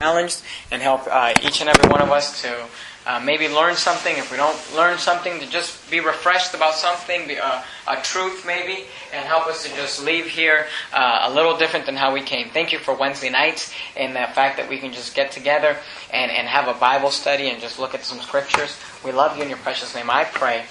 [0.00, 2.66] challenged and help uh, each and every one of us to
[3.04, 4.16] uh, maybe learn something.
[4.16, 8.46] If we don't learn something, to just be refreshed about something, be, uh, a truth
[8.46, 12.22] maybe, and help us to just leave here uh, a little different than how we
[12.22, 12.48] came.
[12.50, 15.76] Thank you for Wednesday nights and the fact that we can just get together
[16.12, 18.78] and, and have a Bible study and just look at some scriptures.
[19.04, 20.10] We love you in your precious name.
[20.10, 20.64] I pray.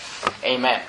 [0.46, 0.80] Amen.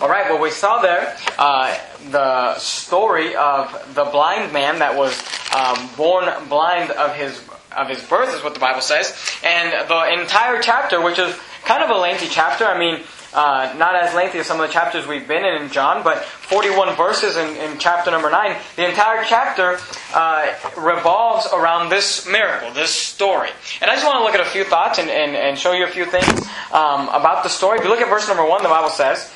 [0.00, 1.78] All right, well, we saw there uh,
[2.10, 5.18] the story of the blind man that was
[5.54, 7.40] um, born blind of his
[7.76, 11.34] of his birth, is what the Bible says, and the entire chapter, which is
[11.64, 12.64] kind of a lengthy chapter.
[12.64, 13.02] I mean,
[13.34, 16.24] uh, not as lengthy as some of the chapters we've been in in John, but
[16.24, 18.56] 41 verses in, in chapter number 9.
[18.76, 19.78] The entire chapter
[20.14, 23.50] uh, revolves around this miracle, this story.
[23.82, 25.84] And I just want to look at a few thoughts and, and, and show you
[25.84, 26.28] a few things
[26.70, 27.78] um, about the story.
[27.78, 29.32] If you look at verse number 1, the Bible says,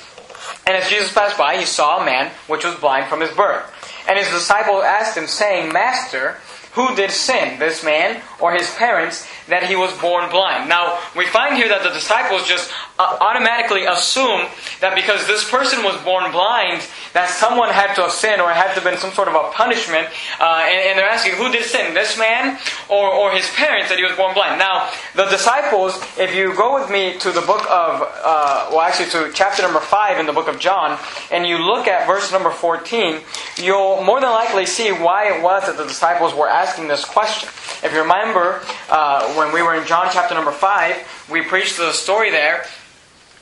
[0.66, 3.65] And as Jesus passed by, he saw a man which was blind from his birth.
[4.09, 6.37] And his disciples asked him, saying, Master,
[6.78, 10.68] who did sin, this man or his parents, that he was born blind?
[10.68, 12.70] Now, we find here that the disciples just
[13.01, 14.46] uh, automatically assume
[14.80, 18.68] that because this person was born blind, that someone had to have sinned or had
[18.74, 20.07] to have been some sort of a punishment.
[20.38, 23.98] Uh, and, and, they're asking, who did sin, this man or, or his parents that
[23.98, 24.59] he was born blind?
[24.59, 29.10] Now, the disciples, if you go with me to the book of, uh, well, actually
[29.10, 30.96] to chapter number 5 in the book of John,
[31.32, 33.18] and you look at verse number 14,
[33.57, 37.49] you'll more than likely see why it was that the disciples were asking this question.
[37.83, 41.93] If you remember, uh, when we were in John chapter number 5, we preached the
[41.93, 42.66] story there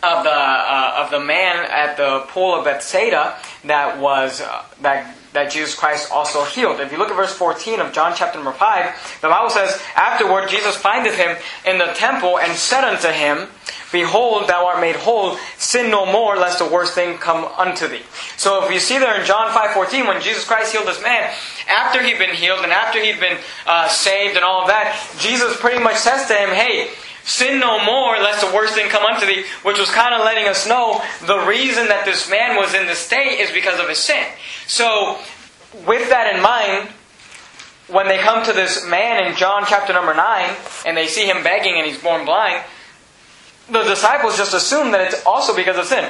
[0.03, 5.17] of the uh, of the man at the pool of Bethsaida that was uh, that
[5.33, 6.81] that Jesus Christ also healed.
[6.81, 10.49] If you look at verse 14 of John chapter number 5, the Bible says, Afterward
[10.49, 13.49] Jesus findeth him in the temple and said unto him,
[13.92, 18.03] Behold, thou art made whole, sin no more, lest a worse thing come unto thee.
[18.37, 21.33] So if you see there in John 5.14, when Jesus Christ healed this man,
[21.69, 25.56] after he'd been healed and after he'd been uh, saved and all of that, Jesus
[25.59, 26.91] pretty much says to him, Hey,
[27.27, 30.47] Sin no more, lest the worst thing come unto thee, which was kind of letting
[30.47, 33.99] us know the reason that this man was in this state is because of his
[33.99, 34.25] sin.
[34.69, 35.19] So,
[35.88, 36.88] with that in mind,
[37.88, 40.56] when they come to this man in John chapter number 9,
[40.87, 42.62] and they see him begging and he's born blind,
[43.71, 46.09] the disciples just assume that it's also because of sin.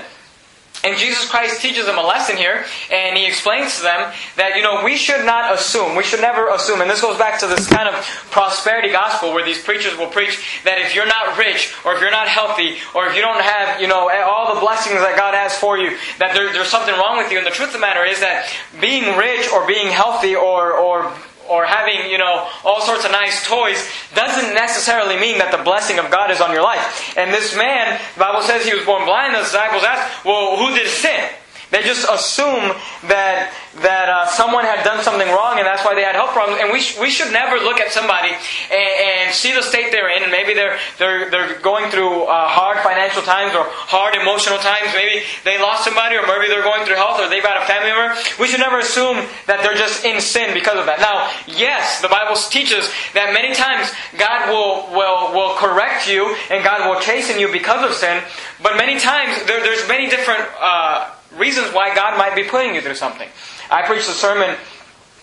[0.85, 4.63] And Jesus Christ teaches them a lesson here, and he explains to them that, you
[4.63, 7.67] know, we should not assume, we should never assume, and this goes back to this
[7.67, 7.95] kind of
[8.31, 12.11] prosperity gospel where these preachers will preach that if you're not rich, or if you're
[12.11, 15.57] not healthy, or if you don't have, you know, all the blessings that God has
[15.57, 17.39] for you, that there, there's something wrong with you.
[17.39, 21.13] And the truth of the matter is that being rich, or being healthy, or, or
[21.49, 23.79] or having, you know, all sorts of nice toys
[24.15, 27.17] doesn't necessarily mean that the blessing of God is on your life.
[27.17, 30.75] And this man, the Bible says he was born blind, the disciples asked, well, who
[30.75, 31.31] did sin?
[31.71, 32.75] They just assume
[33.09, 36.61] that that uh, someone had done something wrong and that's why they had health problems.
[36.63, 38.33] And we, sh- we should never look at somebody
[38.73, 42.49] and, and, see the state they're in, and maybe they're they're they're going through uh,
[42.49, 44.95] hard financial times or hard emotional times.
[44.95, 47.91] Maybe they lost somebody, or maybe they're going through health, or they've got a family
[47.91, 48.17] member.
[48.41, 51.03] We should never assume that they're just in sin because of that.
[51.03, 56.65] Now, yes, the Bible teaches that many times God will will will correct you and
[56.65, 58.23] God will chasten you because of sin.
[58.63, 60.47] But many times there, there's many different.
[60.57, 63.29] Uh, reasons why God might be putting you through something.
[63.71, 64.57] I preached a sermon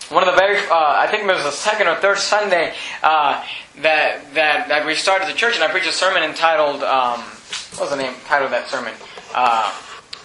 [0.09, 3.43] one of the very, uh, I think it was the second or third Sunday uh,
[3.81, 7.19] that, that that we started the church, and I preached a sermon entitled, um,
[7.73, 8.93] what was the name, title of that sermon?
[9.33, 9.73] Uh,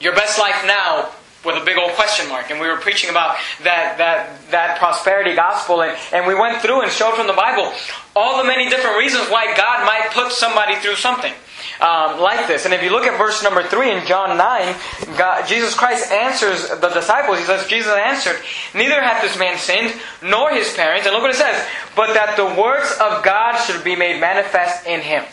[0.00, 1.10] Your Best Life Now
[1.44, 2.50] with a big old question mark.
[2.50, 5.82] And we were preaching about that, that, that prosperity gospel.
[5.82, 7.72] And, and we went through and showed from the Bible
[8.16, 11.32] all the many different reasons why God might put somebody through something
[11.80, 12.64] um, like this.
[12.64, 14.74] And if you look at verse number 3 in John 9,
[15.16, 17.38] God, Jesus Christ answers the disciples.
[17.38, 18.36] He says, Jesus answered,
[18.74, 21.06] Neither hath this man sinned, nor his parents.
[21.06, 24.86] And look what it says, but that the works of God should be made manifest
[24.86, 25.24] in him.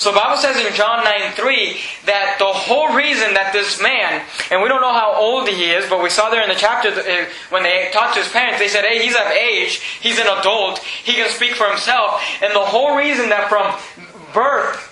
[0.00, 1.76] So Bible says in John 9 3
[2.06, 5.90] that the whole reason that this man, and we don't know how old he is,
[5.90, 8.68] but we saw there in the chapter uh, when they talked to his parents, they
[8.68, 12.22] said, hey, he's of age, he's an adult, he can speak for himself.
[12.40, 13.76] And the whole reason that from
[14.32, 14.89] birth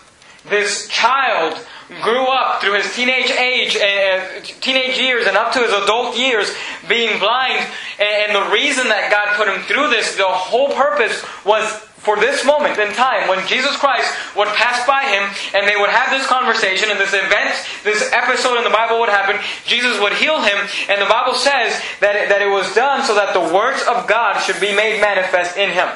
[0.49, 1.59] this child
[2.03, 6.53] grew up through his teenage age and teenage years and up to his adult years
[6.87, 7.65] being blind
[7.99, 11.65] eh, and the reason that God put him through this the whole purpose was
[11.97, 15.25] for this moment in time when Jesus Christ would pass by him
[15.57, 19.09] and they would have this conversation and this event this episode in the Bible would
[19.09, 23.01] happen Jesus would heal him and the Bible says that it, that it was done
[23.03, 25.89] so that the works of God should be made manifest in him.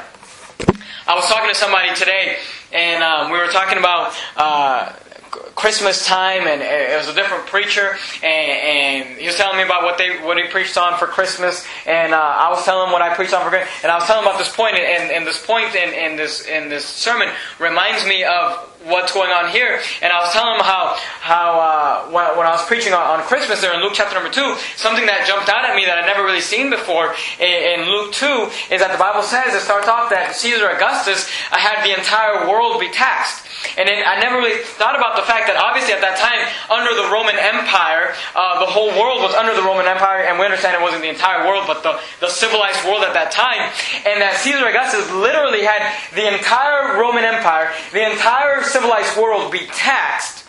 [1.06, 2.40] I was talking to somebody today
[2.72, 4.92] and um, we were talking about uh,
[5.32, 9.82] Christmas time, and it was a different preacher, and, and, he was telling me about
[9.82, 13.00] what they what he preached on for Christmas, and uh, I was telling him what
[13.00, 15.26] I preached on for Christmas, and I was telling him about this point, and, and
[15.26, 19.80] this point in, in this in this sermon reminds me of what's going on here.
[20.02, 23.22] And I was telling him how how uh, when, when, I was preaching on, on,
[23.24, 26.06] Christmas there in Luke chapter number two, something that jumped out at me that I'd
[26.06, 29.88] never really seen before in, in Luke two is that the Bible says it starts
[29.88, 33.41] off that Caesar Augustus had the entire world be taxed.
[33.78, 36.92] And it, I never really thought about the fact that obviously at that time, under
[36.94, 40.76] the Roman Empire, uh, the whole world was under the Roman Empire, and we understand
[40.76, 43.72] it wasn't the entire world, but the, the civilized world at that time.
[44.04, 45.82] And that Caesar Augustus literally had
[46.14, 50.41] the entire Roman Empire, the entire civilized world be taxed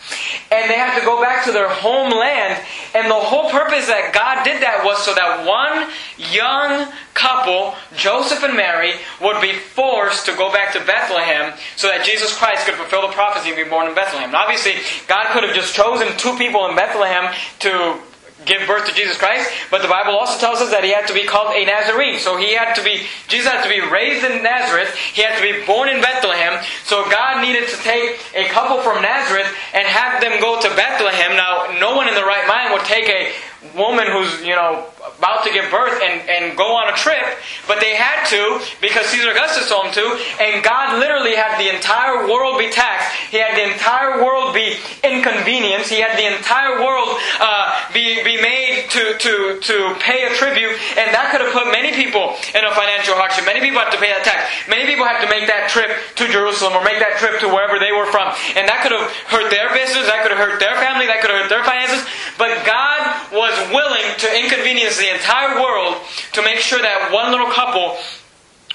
[0.52, 2.60] and they had to go back to their homeland.
[2.94, 8.44] And the whole purpose that God did that was so that one young couple, Joseph
[8.44, 12.76] and Mary, would be forced to go back to Bethlehem so that Jesus Christ could
[12.76, 14.32] fulfill the prophecy and be born in Bethlehem.
[14.32, 14.74] Now, obviously,
[15.08, 18.00] God could have just chosen two people in Bethlehem to
[18.46, 21.14] give birth to Jesus Christ, but the Bible also tells us that he had to
[21.14, 22.20] be called a Nazarene.
[22.20, 25.44] So he had to be, Jesus had to be raised in Nazareth, he had to
[25.44, 30.22] be born in Bethlehem, so God needed to take a couple from Nazareth and have
[30.22, 31.36] them go to Bethlehem.
[31.36, 33.32] Now, no one in the right mind would take a
[33.76, 34.86] woman who's, you know,
[35.18, 37.24] about to give birth and, and go on a trip,
[37.68, 40.06] but they had to because Caesar Augustus told them to,
[40.40, 43.12] and God literally had the entire world be taxed.
[43.32, 45.90] He had the entire world be inconvenienced.
[45.92, 50.76] He had the entire world uh, be, be made to, to, to pay a tribute,
[51.00, 53.48] and that could have put many people in a financial hardship.
[53.48, 54.52] Many people had to pay that tax.
[54.68, 57.80] Many people had to make that trip to Jerusalem or make that trip to wherever
[57.80, 58.32] they were from.
[58.60, 61.32] And that could have hurt their business, that could have hurt their family, that could
[61.32, 62.04] have hurt their finances.
[62.36, 63.02] But God
[63.32, 65.98] was willing to inconvenience the entire world
[66.34, 67.98] to make sure that one little couple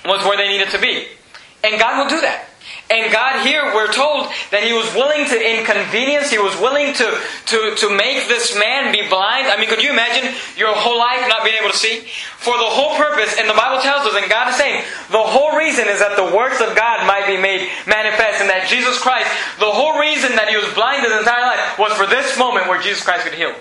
[0.05, 1.07] was where they needed to be.
[1.65, 2.49] And God will do that.
[2.89, 7.07] And God here, we're told that He was willing to inconvenience, He was willing to,
[7.53, 9.53] to, to make this man be blind.
[9.53, 12.09] I mean, could you imagine your whole life not being able to see?
[12.41, 15.53] For the whole purpose, and the Bible tells us, and God is saying, the whole
[15.53, 19.29] reason is that the works of God might be made manifest, and that Jesus Christ,
[19.61, 22.81] the whole reason that He was blind his entire life was for this moment where
[22.81, 23.53] Jesus Christ could heal.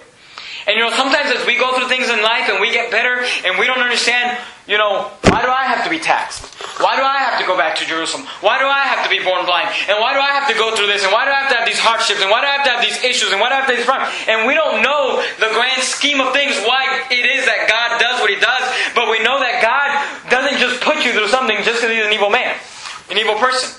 [0.68, 3.24] And you know, sometimes as we go through things in life and we get better
[3.48, 4.38] and we don't understand,
[4.68, 6.44] you know, why do I have to be taxed?
[6.84, 8.28] Why do I have to go back to Jerusalem?
[8.44, 9.72] Why do I have to be born blind?
[9.88, 11.08] And why do I have to go through this?
[11.08, 12.19] And why do I have to have these hardships?
[12.19, 13.31] And why do I have to have these issues?
[13.31, 14.12] And why do I have to have these problems?
[14.28, 16.84] And we don't know the grand scheme of things, why
[17.16, 19.88] it is that God does what He does, but we know that God
[20.28, 22.60] doesn't just put you through something just because He's an evil man,
[23.08, 23.72] an evil person.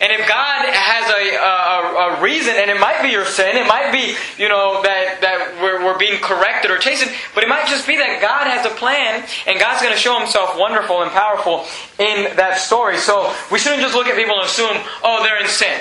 [0.00, 3.66] And if God has a, a, a, reason, and it might be your sin, it
[3.66, 7.66] might be, you know, that, that we're, we're being corrected or chastened, but it might
[7.66, 11.10] just be that God has a plan, and God's going to show Himself wonderful and
[11.10, 11.64] powerful
[11.98, 12.98] in that story.
[12.98, 15.80] So we shouldn't just look at people and assume, oh, they're in sin.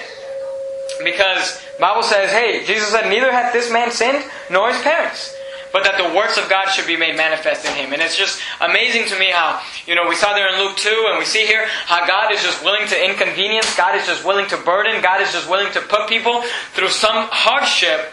[1.03, 5.34] Because Bible says, hey, Jesus said, neither hath this man sinned, nor his parents
[5.75, 7.91] but that the works of God should be made manifest in him.
[7.91, 11.07] And it's just amazing to me how, you know, we saw there in Luke 2,
[11.09, 14.47] and we see here how God is just willing to inconvenience, God is just willing
[14.47, 18.07] to burden, God is just willing to put people through some hardship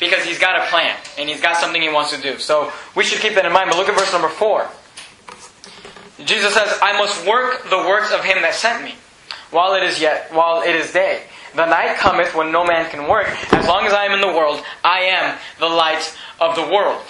[0.00, 2.36] because he's got a plan and he's got something he wants to do.
[2.38, 3.70] So we should keep that in mind.
[3.70, 4.66] But look at verse number 4.
[6.24, 8.96] Jesus says, I must work the works of him that sent me
[9.52, 11.22] while it is yet while it is day.
[11.54, 13.28] The night cometh when no man can work.
[13.54, 17.02] As long as I am in the world, I am the light of the world.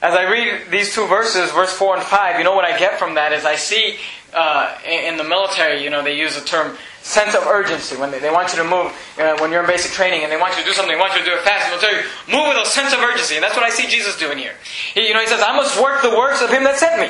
[0.00, 2.98] As I read these two verses, verse 4 and 5, you know what I get
[2.98, 3.96] from that is I see
[4.32, 7.96] uh, in the military, you know, they use the term sense of urgency.
[7.96, 10.36] When they, they want you to move, uh, when you're in basic training and they
[10.36, 12.04] want you to do something, they want you to do it fast, they'll tell you,
[12.28, 13.34] move with a sense of urgency.
[13.34, 14.54] And that's what I see Jesus doing here.
[14.94, 17.08] He, you know, he says, I must work the works of him that sent me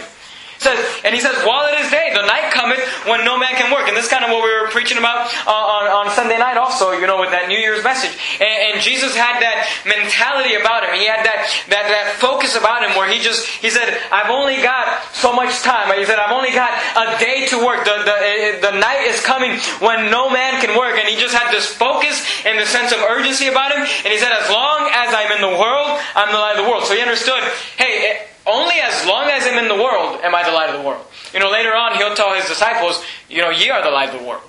[0.58, 3.70] says, and he says, while it is day, the night cometh when no man can
[3.70, 3.86] work.
[3.86, 6.56] And this is kind of what we were preaching about uh, on, on Sunday night
[6.56, 8.14] also, you know, with that New Year's message.
[8.42, 10.94] And, and, Jesus had that mentality about him.
[10.94, 14.62] He had that, that, that focus about him where he just, he said, I've only
[14.62, 15.90] got so much time.
[15.98, 17.84] He said, I've only got a day to work.
[17.84, 20.94] The, the, eh, eh, the night is coming when no man can work.
[20.94, 23.82] And he just had this focus and the sense of urgency about him.
[23.82, 26.70] And he said, as long as I'm in the world, I'm the light of the
[26.70, 26.86] world.
[26.86, 27.42] So he understood,
[27.76, 30.80] hey, eh, only as long as I'm in the world am I the light of
[30.80, 31.04] the world.
[31.32, 34.20] You know, later on he'll tell his disciples, you know, ye are the light of
[34.20, 34.42] the world.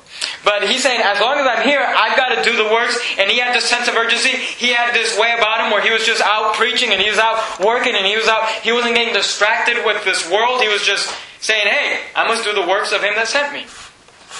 [0.43, 2.97] But he's saying, as long as I'm here, I've got to do the works.
[3.17, 4.29] And he had this sense of urgency.
[4.29, 7.19] He had this way about him where he was just out preaching and he was
[7.19, 10.61] out working and he was out, he wasn't getting distracted with this world.
[10.61, 13.65] He was just saying, hey, I must do the works of him that sent me.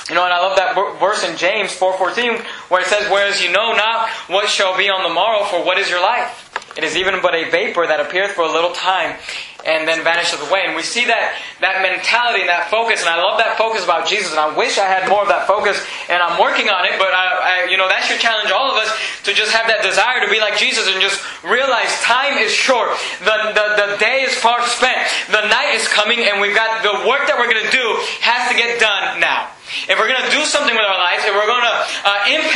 [0.09, 3.51] You know, and I love that verse in James 4.14 where it says, Whereas you
[3.51, 6.48] know not what shall be on the morrow, for what is your life?
[6.79, 9.19] It is even but a vapor that appears for a little time
[9.67, 10.63] and then vanishes away.
[10.63, 14.07] And we see that, that mentality and that focus, and I love that focus about
[14.07, 15.75] Jesus, and I wish I had more of that focus,
[16.07, 18.79] and I'm working on it, but I, I, you know, that should challenge all of
[18.79, 18.87] us
[19.27, 22.95] to just have that desire to be like Jesus and just realize time is short.
[23.27, 25.03] The, the, the day is far spent.
[25.27, 27.87] The night is coming and we've got the work that we're going to do
[28.23, 29.51] has to get done now.
[29.85, 32.48] If we're going to do something with our lives, if we're going to uh, impact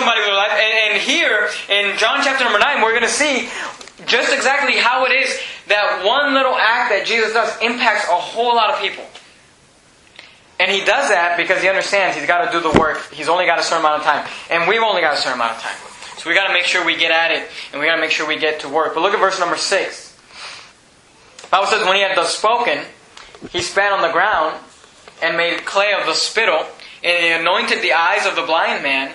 [0.00, 3.50] somebody our life, and, and here in John chapter number 9, we're going to see
[4.06, 5.38] just exactly how it is
[5.68, 9.04] that one little act that Jesus does impacts a whole lot of people.
[10.58, 13.12] And he does that because he understands he's got to do the work.
[13.12, 14.26] He's only got a certain amount of time.
[14.50, 15.76] And we've only got a certain amount of time.
[16.16, 18.10] So we got to make sure we get at it and we got to make
[18.10, 18.94] sure we get to work.
[18.94, 20.16] But look at verse number 6.
[21.42, 22.84] The Bible says, When he had thus spoken,
[23.52, 24.56] he spat on the ground
[25.22, 26.66] and made clay of the spittle,
[27.02, 29.12] and he anointed the eyes of the blind man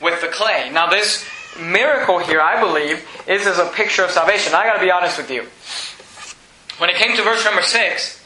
[0.00, 0.70] with the clay.
[0.72, 1.24] Now, this
[1.60, 4.54] miracle here, I believe, is as a picture of salvation.
[4.54, 5.46] I got to be honest with you.
[6.78, 8.24] When it came to verse number 6,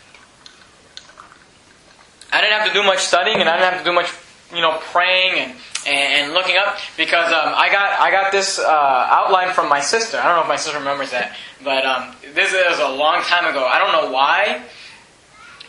[2.33, 4.13] I didn't have to do much studying and I didn't have to do much,
[4.53, 5.55] you know, praying and,
[5.87, 10.19] and, looking up because um, I got I got this uh, outline from my sister.
[10.19, 13.47] I don't know if my sister remembers that, but um, this is a long time
[13.47, 13.65] ago.
[13.65, 14.63] I don't know why.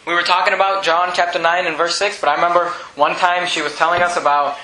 [0.07, 3.47] We were talking about John chapter 9 and verse 6, but I remember one time
[3.47, 4.55] she was telling us about,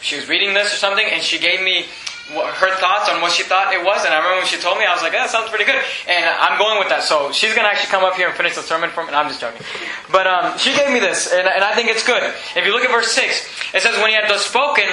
[0.00, 1.86] she was reading this or something, and she gave me
[2.34, 4.04] her thoughts on what she thought it was.
[4.04, 5.78] And I remember when she told me, I was like, that sounds pretty good.
[6.08, 7.04] And I'm going with that.
[7.04, 9.14] So she's going to actually come up here and finish the sermon for me.
[9.14, 9.62] And I'm just joking.
[10.10, 12.22] But um, she gave me this, and, and I think it's good.
[12.56, 14.86] If you look at verse 6, it says, when he had thus spoken,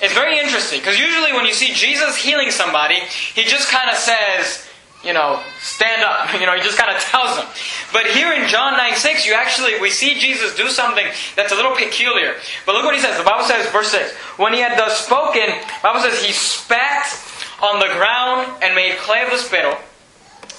[0.00, 0.80] it's very interesting.
[0.80, 3.00] Because usually when you see Jesus healing somebody,
[3.36, 4.67] he just kind of says,
[5.04, 6.28] you know, stand up.
[6.38, 7.46] You know, he just kind of tells them.
[7.92, 11.56] But here in John 9 6, you actually, we see Jesus do something that's a
[11.56, 12.34] little peculiar.
[12.64, 13.18] But look what he says.
[13.18, 17.06] The Bible says, verse 6, when he had thus spoken, the Bible says he spat
[17.60, 19.74] on the ground and made clay of the spittle,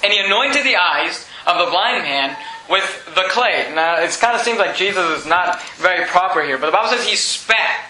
[0.03, 2.36] and he anointed the eyes of the blind man
[2.69, 3.72] with the clay.
[3.74, 6.89] Now, it kind of seems like Jesus is not very proper here, but the Bible
[6.89, 7.86] says he spat.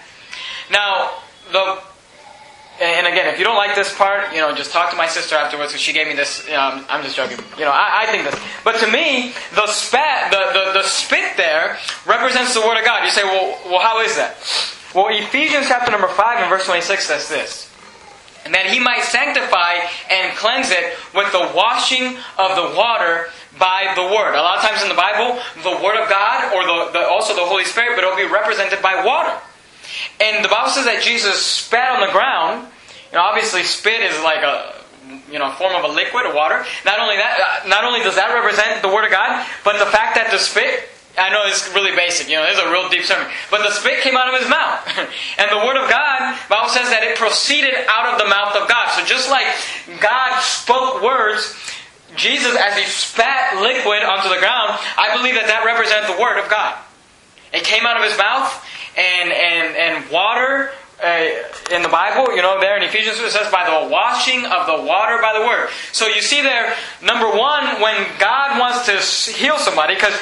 [0.70, 1.10] Now,
[1.50, 1.82] the
[2.80, 5.36] and again, if you don't like this part, you know, just talk to my sister
[5.36, 6.48] afterwards because she gave me this.
[6.48, 7.38] Know, I'm just joking.
[7.58, 8.40] You know, I, I, think this.
[8.64, 13.04] But to me, the spat, the, the, the spit there represents the Word of God.
[13.04, 14.40] You say, well, well, how is that?
[14.94, 17.70] Well, Ephesians chapter number 5 and verse 26 says this.
[18.46, 23.92] And that he might sanctify and cleanse it with the washing of the water by
[23.94, 24.32] the Word.
[24.32, 27.36] A lot of times in the Bible, the Word of God, or the, the also
[27.36, 29.36] the Holy Spirit, but it'll be represented by water.
[30.20, 32.66] And the Bible says that Jesus spat on the ground.
[33.12, 34.74] You know, obviously, spit is like a
[35.30, 36.64] you know form of a liquid, a water.
[36.84, 39.90] Not only that, uh, not only does that represent the Word of God, but the
[39.90, 40.88] fact that the spit.
[41.18, 43.26] I know it's really basic, you know, it's a real deep sermon.
[43.50, 44.78] But the spit came out of his mouth.
[45.42, 48.70] and the Word of God, Bible says that it proceeded out of the mouth of
[48.70, 48.94] God.
[48.94, 49.44] So just like
[49.98, 51.58] God spoke words,
[52.14, 56.38] Jesus, as he spat liquid onto the ground, I believe that that represents the Word
[56.38, 56.78] of God.
[57.52, 58.46] It came out of his mouth,
[59.00, 60.70] and, and, and water
[61.02, 61.30] uh,
[61.72, 64.84] in the Bible, you know, there in Ephesians it says by the washing of the
[64.84, 65.70] water by the word.
[65.92, 70.12] So you see there, number one, when God wants to heal somebody, because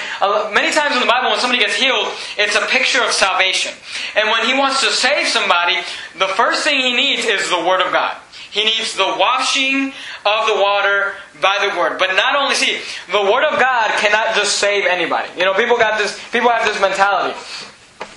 [0.54, 2.06] many times in the Bible when somebody gets healed,
[2.37, 3.75] it's a picture of salvation.
[4.14, 5.76] And when He wants to save somebody,
[6.16, 8.16] the first thing He needs is the Word of God.
[8.50, 9.92] He needs the washing
[10.25, 11.99] of the water by the word.
[11.99, 12.80] But not only see,
[13.12, 15.28] the word of God cannot just save anybody.
[15.37, 17.38] You know, people got this people have this mentality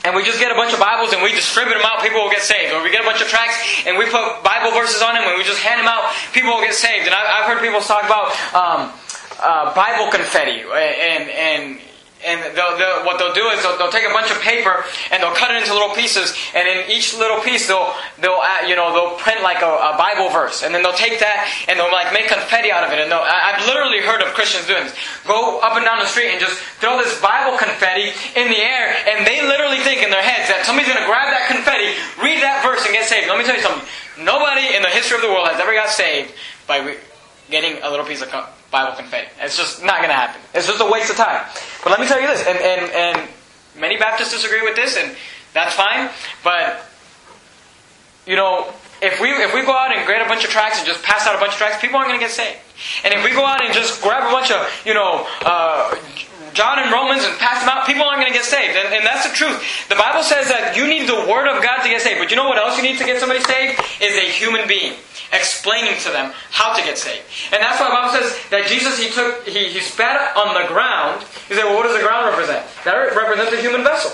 [0.03, 2.31] and we just get a bunch of Bibles and we distribute them out, people will
[2.31, 2.73] get saved.
[2.73, 5.37] Or we get a bunch of tracts and we put Bible verses on them and
[5.37, 7.05] we just hand them out, people will get saved.
[7.05, 8.89] And I've heard people talk about um,
[9.37, 11.79] uh, Bible confetti and and
[12.25, 15.21] and they'll, they'll, what they'll do is they'll, they'll, take a bunch of paper and
[15.21, 18.75] they'll cut it into little pieces, and in each little piece they'll they'll add, you
[18.75, 21.91] know they'll print like a, a, Bible verse, and then they'll take that and they'll
[21.91, 22.99] like make confetti out of it.
[22.99, 24.95] And I, I've literally heard of Christians doing this.
[25.27, 28.95] Go up and down the street and just throw this Bible confetti in the air,
[29.09, 32.41] and they literally think in their heads that somebody's going to grab that confetti, read
[32.41, 33.27] that verse, and get saved.
[33.27, 33.83] Let me tell you something.
[34.21, 36.33] Nobody in the history of the world has ever got saved
[36.67, 36.97] by
[37.49, 38.29] getting a little piece of
[38.71, 39.27] Bible confetti.
[39.39, 40.41] It's just not going to happen.
[40.53, 41.45] It's just a waste of time.
[41.83, 43.29] But let me tell you this, and, and, and
[43.77, 45.15] many Baptists disagree with this, and
[45.53, 46.09] that's fine.
[46.43, 46.87] But,
[48.25, 50.87] you know, if we if we go out and grade a bunch of tracts and
[50.87, 52.57] just pass out a bunch of tracts, people aren't going to get saved.
[53.03, 55.95] And if we go out and just grab a bunch of, you know, uh,
[56.53, 58.77] John and Romans and pass them out, people aren't going to get saved.
[58.77, 59.57] And, and, that's the truth.
[59.89, 62.19] The Bible says that you need the Word of God to get saved.
[62.19, 63.79] But you know what else you need to get somebody saved?
[64.01, 64.93] Is a human being
[65.31, 67.23] explaining to them how to get saved.
[67.51, 70.67] And that's why the Bible says that Jesus, he took, he, he spat on the
[70.67, 71.23] ground.
[71.47, 72.65] He said, well, what does the ground represent?
[72.83, 74.11] That represents a human vessel.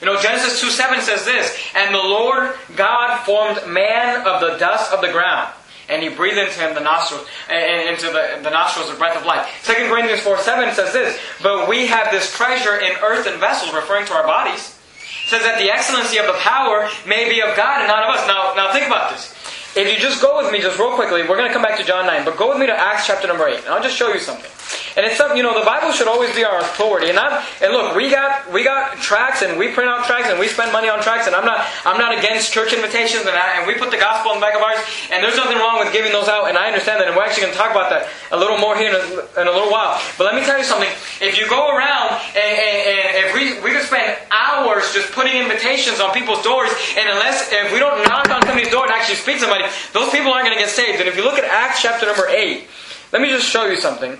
[0.00, 4.56] You know, Genesis 2 7 says this, And the Lord God formed man of the
[4.58, 5.52] dust of the ground
[5.88, 9.48] and he breathed into him the nostrils, into the, the nostrils the breath of life.
[9.64, 14.06] 2 Corinthians 4 7 says this, But we have this treasure in earthen vessels, referring
[14.06, 14.76] to our bodies.
[15.24, 18.16] It says that the excellency of the power may be of God and not of
[18.16, 18.26] us.
[18.26, 19.34] Now, now think about this.
[19.78, 21.84] If you just go with me, just real quickly, we're going to come back to
[21.84, 24.12] John 9, but go with me to Acts chapter number 8, and I'll just show
[24.12, 24.50] you something.
[24.98, 27.08] And it's something, you know, the Bible should always be our authority.
[27.08, 30.40] And I'm, and look, we got we got tracts and we print out tracts and
[30.40, 31.28] we spend money on tracts.
[31.28, 34.32] And I'm not I'm not against church invitations and, I, and we put the gospel
[34.34, 34.82] in the back of ours.
[35.12, 36.48] And there's nothing wrong with giving those out.
[36.48, 37.06] And I understand that.
[37.06, 39.06] And we're actually going to talk about that a little more here in a,
[39.38, 40.02] in a little while.
[40.18, 40.90] But let me tell you something.
[41.22, 45.36] If you go around and, and, and if we we could spend hours just putting
[45.36, 49.16] invitations on people's doors, and unless if we don't knock on somebody's door and actually
[49.16, 51.00] speak to somebody, those people aren't going to get saved.
[51.00, 52.66] And if you look at Acts chapter number eight,
[53.12, 54.18] let me just show you something.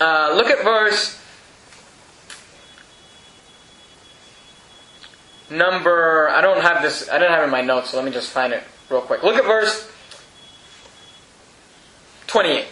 [0.00, 1.18] Uh, look at verse
[5.50, 6.28] number.
[6.28, 7.08] I don't have this.
[7.08, 9.22] I didn't have it in my notes, so let me just find it real quick.
[9.22, 9.90] Look at verse
[12.26, 12.66] twenty-eight.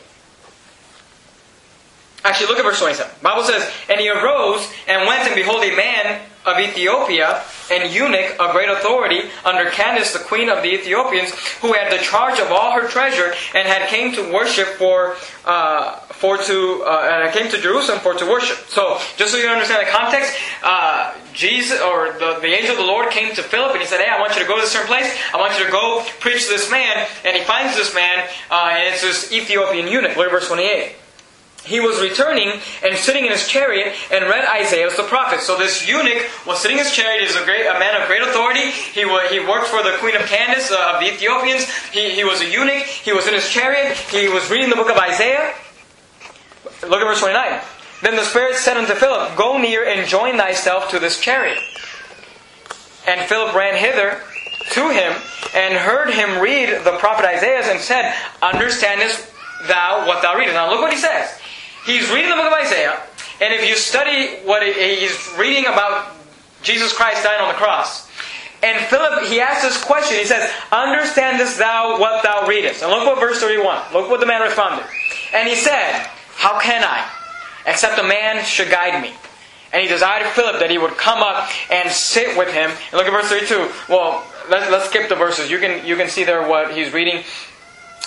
[2.24, 3.12] Actually, look at verse 27.
[3.20, 8.36] Bible says, And he arose and went, and behold, a man of Ethiopia, an eunuch
[8.38, 12.50] of great authority, under Candace, the queen of the Ethiopians, who had the charge of
[12.52, 17.60] all her treasure, and had came to worship for, uh, for to, uh, came to
[17.60, 18.58] Jerusalem for to worship.
[18.68, 22.86] So, just so you understand the context, uh, Jesus, or the, the angel of the
[22.86, 24.66] Lord came to Philip, and he said, Hey, I want you to go to a
[24.66, 25.10] certain place.
[25.32, 27.06] I want you to go preach to this man.
[27.24, 30.16] And he finds this man, uh, and it's this Ethiopian eunuch.
[30.16, 30.96] Look at verse 28
[31.64, 35.40] he was returning and sitting in his chariot and read Isaiah the prophet.
[35.40, 37.26] So this eunuch was sitting in his chariot.
[37.26, 38.70] He's a great, a man of great authority.
[38.70, 41.64] He, he worked for the queen of Candace uh, of the Ethiopians.
[41.88, 42.84] He, he was a eunuch.
[42.84, 43.96] He was in his chariot.
[43.96, 45.54] He was reading the book of Isaiah.
[46.82, 47.60] Look at verse 29.
[48.02, 51.58] Then the Spirit said unto Philip, Go near and join thyself to this chariot.
[53.06, 54.20] And Philip ran hither
[54.72, 55.14] to him
[55.54, 59.32] and heard him read the prophet Isaiah and said, Understandest
[59.66, 60.54] thou what thou readest?
[60.54, 61.40] Now look what he says.
[61.84, 62.98] He's reading the book of Isaiah,
[63.40, 66.14] and if you study what he's reading about
[66.62, 68.08] Jesus Christ dying on the cross,
[68.64, 70.16] and Philip, he asks this question.
[70.16, 72.82] He says, Understandest thou what thou readest?
[72.82, 73.92] And look what verse 31.
[73.92, 74.86] Look what the man responded.
[75.34, 77.06] And he said, How can I,
[77.66, 79.12] except a man should guide me?
[79.74, 82.70] And he desired Philip that he would come up and sit with him.
[82.70, 83.70] And look at verse 32.
[83.92, 85.50] Well, let's, let's skip the verses.
[85.50, 87.22] You can, you can see there what he's reading.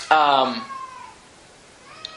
[0.10, 0.64] Um,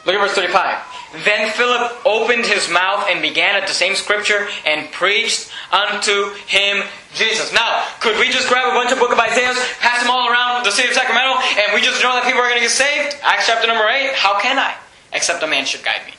[0.06, 0.78] look at verse 35.
[1.24, 6.84] Then Philip opened his mouth and began at the same scripture and preached unto him
[7.14, 7.52] Jesus.
[7.52, 10.64] Now, could we just grab a bunch of book of Isaiahs, pass them all around
[10.64, 13.16] the city of Sacramento, and we just know that people are going to get saved?
[13.22, 14.12] Acts chapter number 8.
[14.14, 14.76] How can I?
[15.12, 16.12] Except a man should guide me.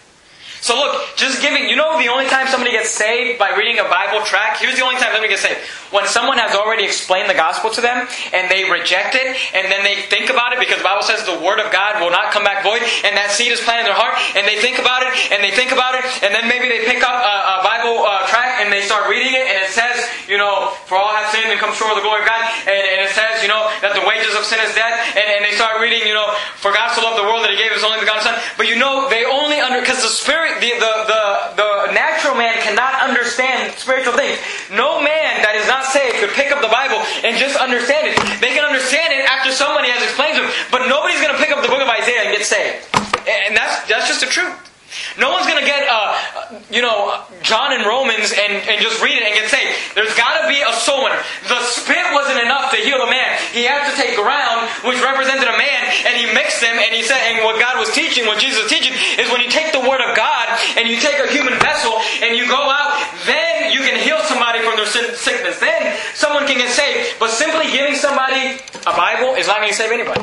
[0.62, 3.89] So look, just giving, you know the only time somebody gets saved by reading a
[3.89, 4.62] Bible tract?
[4.62, 5.58] Here's the only time somebody gets saved.
[5.89, 9.26] When someone has already explained the gospel to them, and they reject it,
[9.58, 12.13] and then they think about it, because the Bible says the word of God will
[12.13, 14.78] not come back void, and that seed is planted in their heart, and they think
[14.78, 17.65] about it, and they think about it, and then maybe they pick up a, a
[17.65, 19.97] Bible uh, tract, and they start reading it, and it says,
[20.30, 22.78] you know, for all have sinned and come short of the glory of God, and,
[22.78, 25.58] and it says, you know, that the wages of sin is death, and, and they
[25.58, 28.00] start reading, you know, for God so loved the world that He gave His only
[28.00, 31.23] begotten Son, but you know, they only under, because the Spirit the, the, the,
[31.55, 34.39] the natural man cannot understand spiritual things.
[34.73, 38.15] No man that is not saved could pick up the Bible and just understand it.
[38.41, 41.51] They can understand it after somebody has explained to them, but nobody's going to pick
[41.51, 42.87] up the book of Isaiah and get saved.
[43.27, 44.70] And that's, that's just the truth.
[45.17, 49.15] No one's going to get, uh, you know, John and Romans and, and just read
[49.15, 49.95] it and get saved.
[49.95, 51.12] There's got to be a sower.
[51.47, 53.39] The spit wasn't enough to heal a man.
[53.51, 56.75] He had to take ground, which represented a man, and he mixed them.
[56.75, 59.49] And he said, and what God was teaching, what Jesus was teaching, is when you
[59.49, 62.99] take the word of God and you take a human vessel and you go out,
[63.25, 65.60] then you can heal somebody from their sickness.
[65.60, 67.19] Then someone can get saved.
[67.19, 70.21] But simply giving somebody a Bible is not going to save anybody.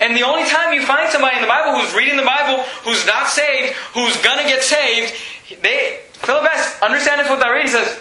[0.00, 3.04] And the only time you find somebody in the Bible who's reading the Bible, who's
[3.06, 5.14] not saved, who's gonna get saved,
[5.62, 7.62] they Philip asks, understand this what I read?
[7.62, 7.98] He says,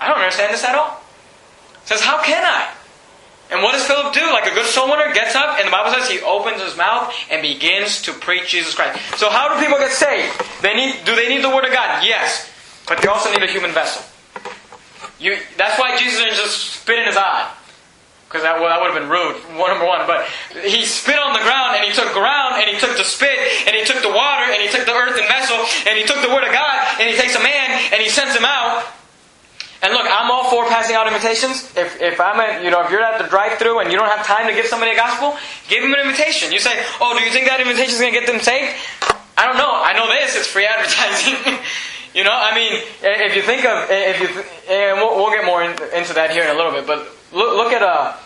[0.00, 1.00] I don't understand this at all.
[1.84, 2.72] Says, How can I?
[3.50, 4.20] And what does Philip do?
[4.32, 7.14] Like a good soul winner, gets up, and the Bible says he opens his mouth
[7.30, 9.00] and begins to preach Jesus Christ.
[9.18, 10.38] So how do people get saved?
[10.60, 12.04] They need do they need the Word of God?
[12.04, 12.50] Yes.
[12.86, 14.04] But they also need a human vessel.
[15.18, 17.50] You, that's why Jesus didn't just spit in his eye
[18.28, 20.04] because that, well, that would have been rude, number one.
[20.04, 23.40] But he spit on the ground, and he took ground, and he took the spit,
[23.64, 25.56] and he took the water, and he took the earthen vessel,
[25.88, 28.36] and he took the word of God, and he takes a man, and he sends
[28.36, 28.84] him out.
[29.80, 31.72] And look, I'm all for passing out invitations.
[31.76, 34.26] If, if I'm at, you know, if you're at the drive-through and you don't have
[34.26, 35.38] time to give somebody a gospel,
[35.68, 36.50] give them an invitation.
[36.50, 38.74] You say, "Oh, do you think that invitation is going to get them saved?"
[39.38, 39.70] I don't know.
[39.70, 40.34] I know this.
[40.34, 41.62] It's free advertising.
[42.12, 44.28] you know, I mean, if you think of, if you,
[44.66, 47.56] and we'll, we'll get more in, into that here in a little bit, but Look,
[47.56, 48.16] look at uh,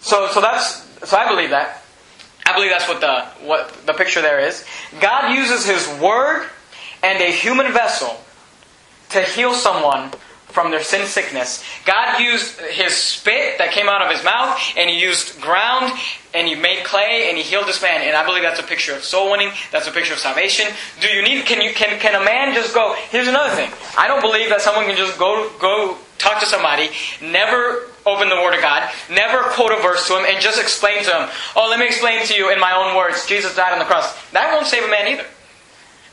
[0.00, 1.82] so so that's so I believe that.
[2.46, 4.64] I believe that's what the what the picture there is.
[5.00, 6.48] God uses His word
[7.02, 8.20] and a human vessel
[9.10, 10.10] to heal someone
[10.54, 11.64] from their sin sickness.
[11.84, 15.92] God used his spit that came out of his mouth, and he used ground,
[16.32, 18.02] and he made clay, and he healed this man.
[18.02, 19.50] And I believe that's a picture of soul winning.
[19.72, 20.66] That's a picture of salvation.
[21.00, 21.44] Do you need?
[21.44, 21.74] Can you?
[21.74, 22.94] Can can a man just go?
[23.10, 23.70] Here's another thing.
[23.98, 28.36] I don't believe that someone can just go go talk to somebody, never open the
[28.36, 31.28] Word of God, never quote a verse to him, and just explain to him.
[31.56, 33.26] Oh, let me explain to you in my own words.
[33.26, 34.14] Jesus died on the cross.
[34.32, 35.26] That won't save a man either.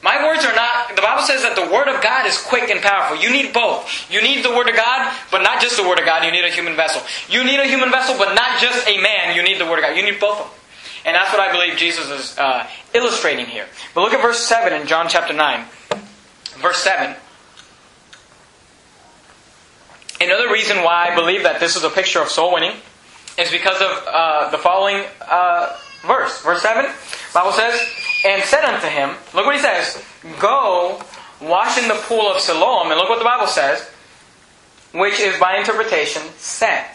[0.03, 2.81] My words are not, the Bible says that the Word of God is quick and
[2.81, 3.17] powerful.
[3.17, 3.85] You need both.
[4.09, 6.25] You need the Word of God, but not just the Word of God.
[6.25, 7.03] You need a human vessel.
[7.29, 9.35] You need a human vessel, but not just a man.
[9.35, 9.95] You need the Word of God.
[9.95, 10.57] You need both of them.
[11.05, 13.67] And that's what I believe Jesus is uh, illustrating here.
[13.93, 15.65] But look at verse 7 in John chapter 9.
[16.57, 17.15] Verse 7.
[20.21, 22.73] Another reason why I believe that this is a picture of soul winning
[23.39, 26.43] is because of uh, the following uh, verse.
[26.43, 26.85] Verse 7,
[27.33, 27.81] Bible says,
[28.23, 30.03] And said unto him, look what he says,
[30.39, 31.01] Go
[31.41, 33.89] wash in the pool of Siloam, and look what the Bible says,
[34.93, 36.85] which is by interpretation sent.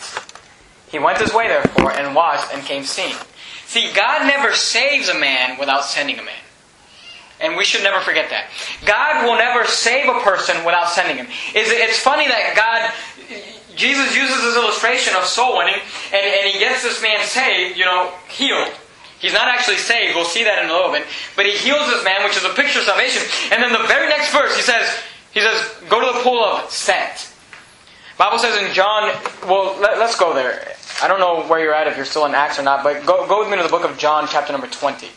[0.89, 3.17] He went his way therefore and washed and came seeing.
[3.65, 6.35] See, God never saves a man without sending a man.
[7.41, 8.47] And we should never forget that.
[8.87, 11.27] God will never save a person without sending him.
[11.55, 12.93] It's funny that God,
[13.75, 15.77] Jesus uses this illustration of soul winning,
[16.13, 18.73] and, and he gets this man saved, you know, healed.
[19.19, 20.15] He's not actually saved.
[20.15, 21.05] We'll see that in a little bit.
[21.37, 23.23] But he heals this man, which is a picture of salvation.
[23.53, 24.89] And then the very next verse, he says,
[25.33, 27.33] he says, go to the pool of sent.
[28.19, 29.13] Bible says in John,
[29.43, 30.75] well, let, us go there.
[31.03, 33.27] I don't know where you're at, if you're still in Acts or not, but go,
[33.29, 35.09] go with me to the book of John, chapter number 20.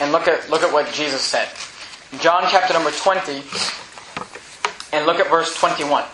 [0.00, 1.48] And look at, look at what Jesus said.
[2.20, 3.42] John chapter number 20,
[4.92, 6.04] and look at verse 21.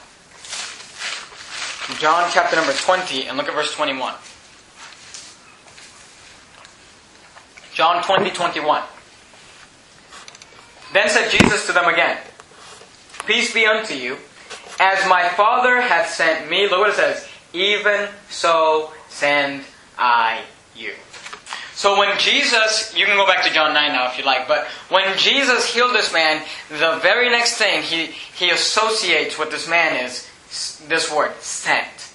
[1.99, 4.15] John chapter number 20, and look at verse 21.
[7.75, 8.83] John 20, 21.
[10.93, 12.19] Then said Jesus to them again,
[13.27, 14.17] Peace be unto you.
[14.79, 19.65] As my Father hath sent me, look what it says, even so send
[19.99, 20.43] I
[20.77, 20.93] you.
[21.75, 24.67] So when Jesus, you can go back to John 9 now if you like, but
[24.89, 30.05] when Jesus healed this man, the very next thing he, he associates with this man
[30.05, 30.29] is
[30.89, 32.13] this word, sent.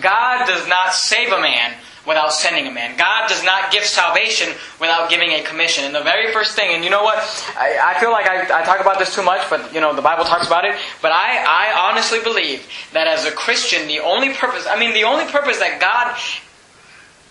[0.00, 1.74] God does not save a man
[2.06, 2.96] without sending a man.
[2.96, 4.48] God does not give salvation
[4.80, 5.84] without giving a commission.
[5.84, 7.18] And the very first thing, and you know what?
[7.56, 10.02] I, I feel like I, I, talk about this too much, but you know, the
[10.02, 10.76] Bible talks about it.
[11.02, 15.04] But I, I honestly believe that as a Christian, the only purpose, I mean, the
[15.04, 16.16] only purpose that God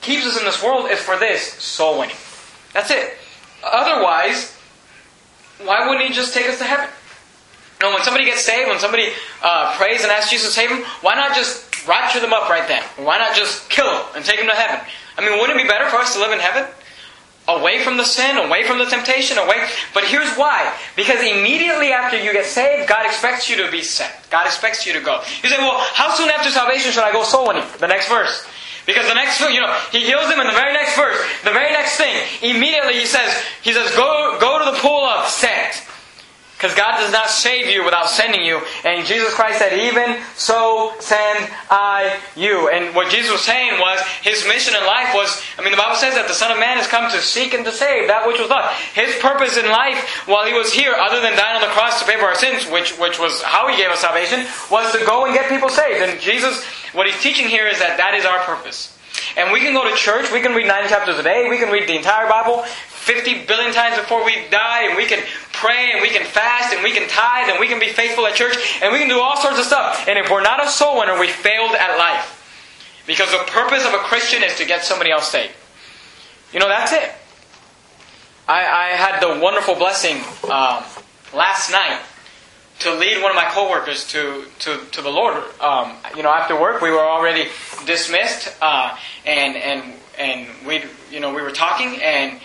[0.01, 2.15] keeps us in this world is for this soul winning.
[2.73, 3.17] That's it.
[3.63, 4.55] Otherwise,
[5.63, 6.89] why wouldn't He just take us to heaven?
[7.81, 9.07] Know, when somebody gets saved, when somebody
[9.41, 12.67] uh, prays and asks Jesus to save them, why not just rapture them up right
[12.67, 12.83] then?
[12.97, 14.85] Why not just kill them and take them to heaven?
[15.17, 16.67] I mean, wouldn't it be better for us to live in heaven?
[17.47, 19.65] Away from the sin, away from the temptation, away.
[19.93, 20.75] But here's why.
[20.95, 24.11] Because immediately after you get saved, God expects you to be sent.
[24.29, 25.21] God expects you to go.
[25.41, 27.63] You say, well, how soon after salvation should I go soul winning?
[27.79, 28.45] The next verse.
[28.85, 31.17] Because the next, you know, he heals him in the very next verse.
[31.43, 35.27] The very next thing, immediately he says, he says, go, go to the pool of
[35.29, 35.88] sent.
[36.59, 38.59] Because God does not save you without sending you.
[38.83, 42.67] And Jesus Christ said, Even so send I you.
[42.67, 45.95] And what Jesus was saying was, his mission in life was, I mean, the Bible
[45.95, 48.41] says that the Son of Man has come to seek and to save that which
[48.41, 48.75] was lost.
[48.91, 52.05] His purpose in life while he was here, other than dying on the cross to
[52.05, 55.23] pay for our sins, which, which was how he gave us salvation, was to go
[55.23, 56.03] and get people saved.
[56.03, 58.99] And Jesus, what he's teaching here is that that is our purpose.
[59.37, 61.71] And we can go to church, we can read nine chapters a day, we can
[61.71, 62.65] read the entire Bible
[62.99, 66.83] 50 billion times before we die, and we can pray, and we can fast, and
[66.83, 69.37] we can tithe, and we can be faithful at church, and we can do all
[69.37, 70.07] sorts of stuff.
[70.07, 73.03] And if we're not a soul winner, we failed at life.
[73.07, 75.53] Because the purpose of a Christian is to get somebody else saved.
[76.53, 77.11] You know, that's it.
[78.47, 80.83] I, I had the wonderful blessing um,
[81.33, 82.01] last night
[82.79, 85.43] to lead one of my coworkers to, to, to the Lord.
[85.61, 87.47] Um, you know, after work, we were already
[87.85, 92.39] dismissed, uh, and and and we you know we were talking, and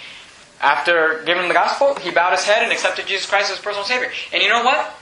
[0.65, 3.85] after giving the gospel, he bowed his head and accepted Jesus Christ as his personal
[3.85, 4.11] Savior.
[4.33, 4.97] And you know what?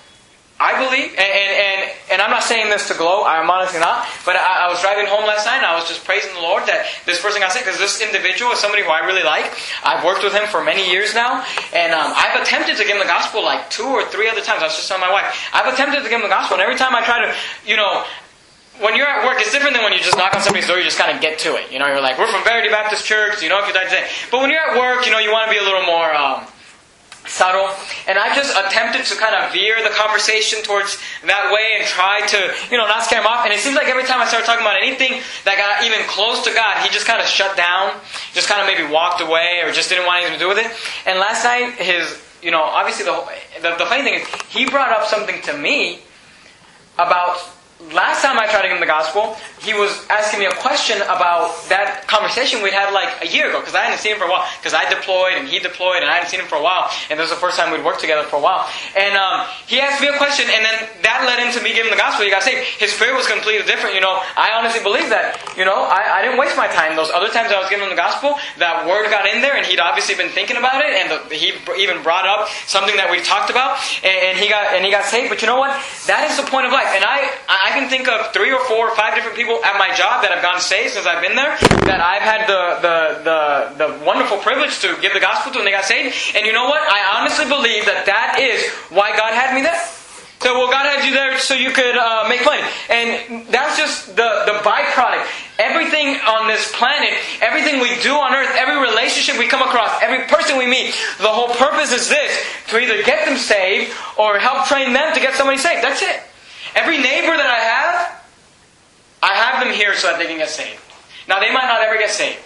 [0.62, 1.80] I believe, and, and, and,
[2.12, 5.10] and, I'm not saying this to gloat, I'm honestly not, but I, I, was driving
[5.10, 7.66] home last night and I was just praising the Lord that this person got saved
[7.66, 9.50] because this individual is somebody who I really like.
[9.82, 11.42] I've worked with him for many years now,
[11.74, 14.62] and um, I've attempted to give him the gospel like two or three other times.
[14.62, 16.78] I was just telling my wife, I've attempted to give him the gospel, and every
[16.78, 17.34] time I try to,
[17.66, 18.06] you know,
[18.82, 20.84] when you're at work, it's different than when you just knock on somebody's door, you
[20.84, 21.70] just kind of get to it.
[21.70, 24.06] You know, you're like, we're from Verity Baptist Church, you know, if you die today.
[24.30, 26.44] But when you're at work, you know, you want to be a little more um,
[27.26, 27.70] subtle.
[28.08, 32.26] And I just attempted to kind of veer the conversation towards that way and try
[32.26, 32.40] to,
[32.70, 33.44] you know, not scare him off.
[33.46, 36.42] And it seems like every time I started talking about anything that got even close
[36.44, 37.94] to God, he just kind of shut down,
[38.34, 40.68] just kind of maybe walked away or just didn't want anything to do with it.
[41.06, 43.14] And last night, his, you know, obviously the,
[43.62, 46.02] the, the funny thing is, he brought up something to me
[46.98, 47.38] about
[47.90, 51.02] last time I tried to give him the gospel, he was asking me a question
[51.10, 54.26] about that conversation we'd had like a year ago because I hadn't seen him for
[54.26, 56.64] a while because I deployed and he deployed and I hadn't seen him for a
[56.64, 58.66] while and this was the first time we'd worked together for a while.
[58.94, 61.98] And um, he asked me a question and then that led into me giving the
[61.98, 62.24] gospel.
[62.24, 62.62] He got saved.
[62.78, 63.94] His spirit was completely different.
[63.94, 65.38] You know, I honestly believe that.
[65.56, 66.94] You know, I, I didn't waste my time.
[66.94, 69.66] Those other times I was giving him the gospel, that word got in there and
[69.66, 73.22] he'd obviously been thinking about it and the, he even brought up something that we
[73.22, 75.30] talked about and, and he got and he got saved.
[75.30, 75.74] But you know what?
[76.06, 76.90] That is the point of life.
[76.94, 79.94] And I I can think of three or four or five different people at my
[79.94, 81.56] job that have gone saved since I've been there,
[81.88, 83.38] that I've had the, the, the,
[83.76, 86.14] the wonderful privilege to give the gospel to and they got saved.
[86.36, 86.80] And you know what?
[86.80, 89.80] I honestly believe that that is why God had me there.
[90.42, 92.62] So, well, God had you there so you could uh, make money.
[92.90, 95.22] And that's just the, the byproduct.
[95.60, 100.26] Everything on this planet, everything we do on earth, every relationship we come across, every
[100.26, 104.66] person we meet, the whole purpose is this to either get them saved or help
[104.66, 105.84] train them to get somebody saved.
[105.84, 106.22] That's it.
[106.74, 108.24] Every neighbor that I have,
[109.22, 110.80] I have them here so that they can get saved.
[111.28, 112.40] Now, they might not ever get saved.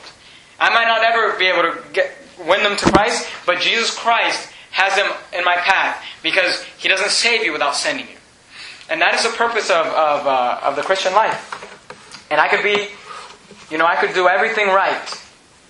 [0.59, 2.13] I might not ever be able to get,
[2.47, 7.11] win them to Christ, but Jesus Christ has them in my path because He doesn't
[7.11, 8.17] save you without sending you.
[8.89, 12.27] And that is the purpose of, of, uh, of the Christian life.
[12.31, 12.89] And I could be,
[13.71, 15.23] you know, I could do everything right.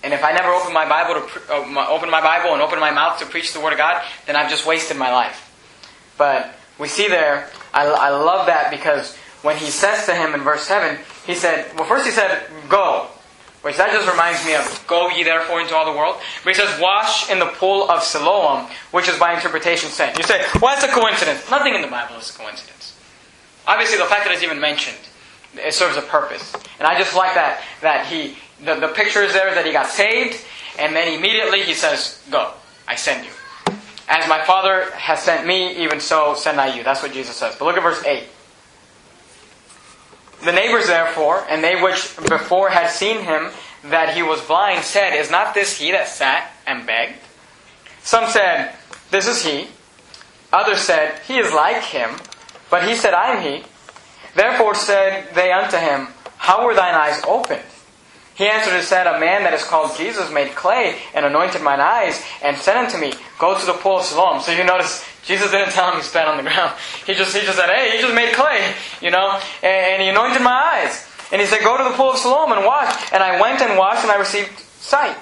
[0.03, 2.91] And if I never open my Bible to uh, open my Bible and open my
[2.91, 5.43] mouth to preach the Word of God, then I've just wasted my life.
[6.17, 10.41] But we see there I, I love that because when he says to him in
[10.41, 13.07] verse 7, he said, well, first he said, go.
[13.61, 16.17] Which that just reminds me of, go ye therefore into all the world.
[16.43, 20.17] But he says, wash in the pool of Siloam, which is by interpretation sent.
[20.17, 21.49] You say, well, that's a coincidence.
[21.49, 22.97] Nothing in the Bible is a coincidence.
[23.67, 24.97] Obviously, the fact that it's even mentioned,
[25.55, 26.53] it serves a purpose.
[26.79, 29.87] And I just like that, that he, the, the picture is there that he got
[29.87, 30.39] saved,
[30.79, 32.53] and then immediately he says, go,
[32.87, 33.31] I send you.
[34.07, 36.83] As my Father has sent me, even so send I you.
[36.83, 37.55] That's what Jesus says.
[37.57, 38.23] But look at verse 8.
[40.45, 43.49] The neighbors, therefore, and they which before had seen him
[43.85, 47.19] that he was blind, said, Is not this he that sat and begged?
[48.03, 48.75] Some said,
[49.11, 49.67] This is he.
[50.53, 52.11] Others said, He is like him.
[52.69, 53.65] But he said, I am he.
[54.35, 57.63] Therefore said they unto him, How were thine eyes opened?
[58.37, 61.79] He answered and said, A man that is called Jesus made clay and anointed mine
[61.79, 64.41] eyes and said unto me, Go to the pool of Siloam.
[64.41, 66.73] So you notice Jesus didn't tell him he spat on the ground.
[67.07, 70.43] He just he just said, Hey, he just made clay, you know, and, he anointed
[70.43, 71.07] my eyes.
[71.31, 72.93] And he said, Go to the pool of Siloam and wash.
[73.11, 75.17] And I went and washed and I received sight.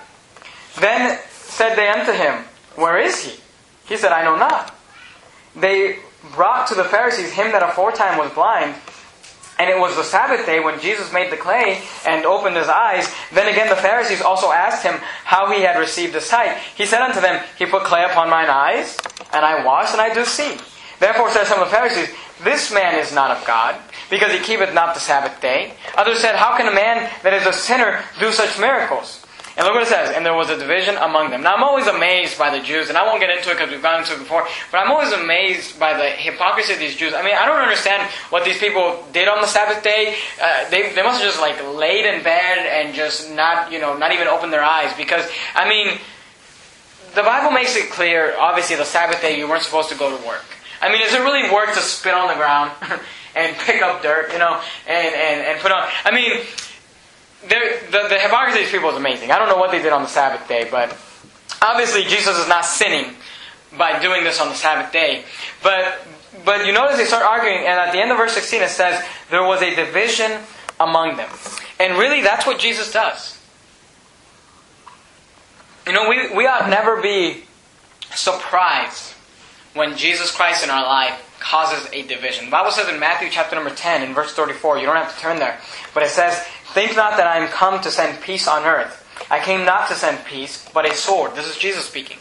[0.81, 2.43] Then said they unto him,
[2.75, 3.39] Where is he?
[3.87, 4.75] He said, I know not.
[5.55, 5.99] They
[6.33, 8.75] brought to the Pharisees him that aforetime was blind
[9.57, 13.13] and it was the Sabbath day when Jesus made the clay and opened his eyes.
[13.31, 16.57] Then again the Pharisees also asked him how he had received the sight.
[16.75, 18.97] He said unto them, He put clay upon mine eyes,
[19.33, 20.57] and I washed, and I do see.
[20.99, 22.13] Therefore said some of the Pharisees,
[22.43, 23.75] This man is not of God,
[24.09, 25.73] because he keepeth not the Sabbath day.
[25.97, 29.24] Others said, How can a man that is a sinner do such miracles?
[29.57, 30.13] And look what it says.
[30.13, 31.41] And there was a division among them.
[31.41, 33.81] Now I'm always amazed by the Jews, and I won't get into it because we've
[33.81, 37.13] gone into it before, but I'm always amazed by the hypocrisy of these Jews.
[37.13, 40.15] I mean, I don't understand what these people did on the Sabbath day.
[40.41, 43.95] Uh, they, they must have just like laid in bed and just not, you know,
[43.95, 45.99] not even opened their eyes because, I mean,
[47.15, 50.27] the Bible makes it clear, obviously the Sabbath day you weren't supposed to go to
[50.27, 50.43] work.
[50.81, 52.71] I mean, is it really work to spit on the ground
[53.35, 56.41] and pick up dirt, you know, and, and, and put on, I mean,
[57.49, 59.31] the, the hypocrisy of these people is amazing.
[59.31, 60.95] I don't know what they did on the Sabbath day, but
[61.61, 63.13] obviously Jesus is not sinning
[63.77, 65.23] by doing this on the Sabbath day.
[65.63, 66.05] But
[66.43, 69.03] but you notice they start arguing, and at the end of verse 16 it says,
[69.29, 70.41] there was a division
[70.79, 71.29] among them.
[71.79, 73.39] And really, that's what Jesus does.
[75.87, 77.43] You know, we, we ought never be
[78.13, 79.13] surprised
[79.73, 82.45] when Jesus Christ in our life causes a division.
[82.45, 85.21] The Bible says in Matthew chapter number 10, in verse 34, you don't have to
[85.21, 85.59] turn there,
[85.93, 86.43] but it says,
[86.75, 89.07] Think not that I am come to send peace on earth.
[89.31, 91.33] I came not to send peace, but a sword.
[91.33, 92.17] This is Jesus speaking.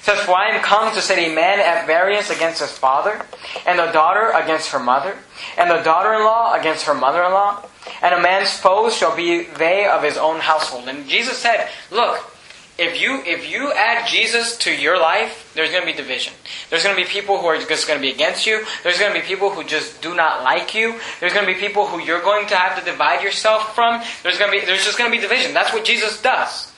[0.00, 3.20] Says, For I am come to set a man at variance against his father,
[3.66, 5.18] and a daughter against her mother,
[5.58, 7.66] and the daughter in law against her mother in law,
[8.00, 10.88] and a man's foes shall be they of his own household.
[10.88, 12.31] And Jesus said, Look,
[12.78, 16.32] if you if you add Jesus to your life, there's going to be division.
[16.70, 18.64] There's going to be people who are just going to be against you.
[18.82, 20.98] There's going to be people who just do not like you.
[21.20, 24.02] There's going to be people who you're going to have to divide yourself from.
[24.22, 25.52] There's going to be there's just going to be division.
[25.52, 26.71] That's what Jesus does.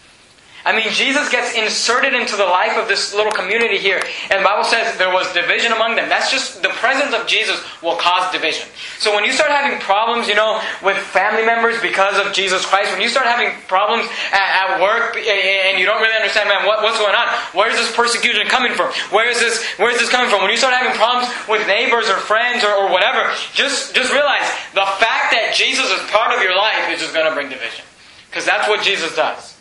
[0.65, 4.01] I mean, Jesus gets inserted into the life of this little community here.
[4.33, 6.09] And the Bible says there was division among them.
[6.09, 8.65] That's just the presence of Jesus will cause division.
[8.97, 12.93] So when you start having problems, you know, with family members because of Jesus Christ,
[12.93, 16.83] when you start having problems at, at work and you don't really understand, man, what,
[16.83, 17.29] what's going on?
[17.53, 18.89] Where is this persecution coming from?
[19.13, 20.41] Where is this, where is this coming from?
[20.41, 24.49] When you start having problems with neighbors or friends or, or whatever, just, just realize
[24.73, 27.85] the fact that Jesus is part of your life is just going to bring division.
[28.31, 29.54] Because that's what Jesus does.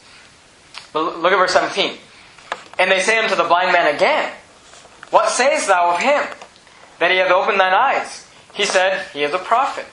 [0.93, 1.97] But look at verse 17.
[2.79, 4.31] And they say unto the blind man again,
[5.09, 6.23] What sayest thou of him?
[6.99, 8.27] That he hath opened thine eyes.
[8.53, 9.85] He said, He is a prophet.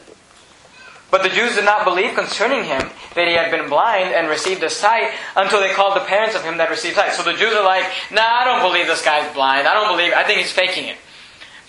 [1.10, 4.62] But the Jews did not believe concerning him that he had been blind and received
[4.62, 7.14] a sight until they called the parents of him that received sight.
[7.14, 9.66] So the Jews are like, Nah, I don't believe this guy's blind.
[9.66, 10.96] I don't believe, I think he's faking it.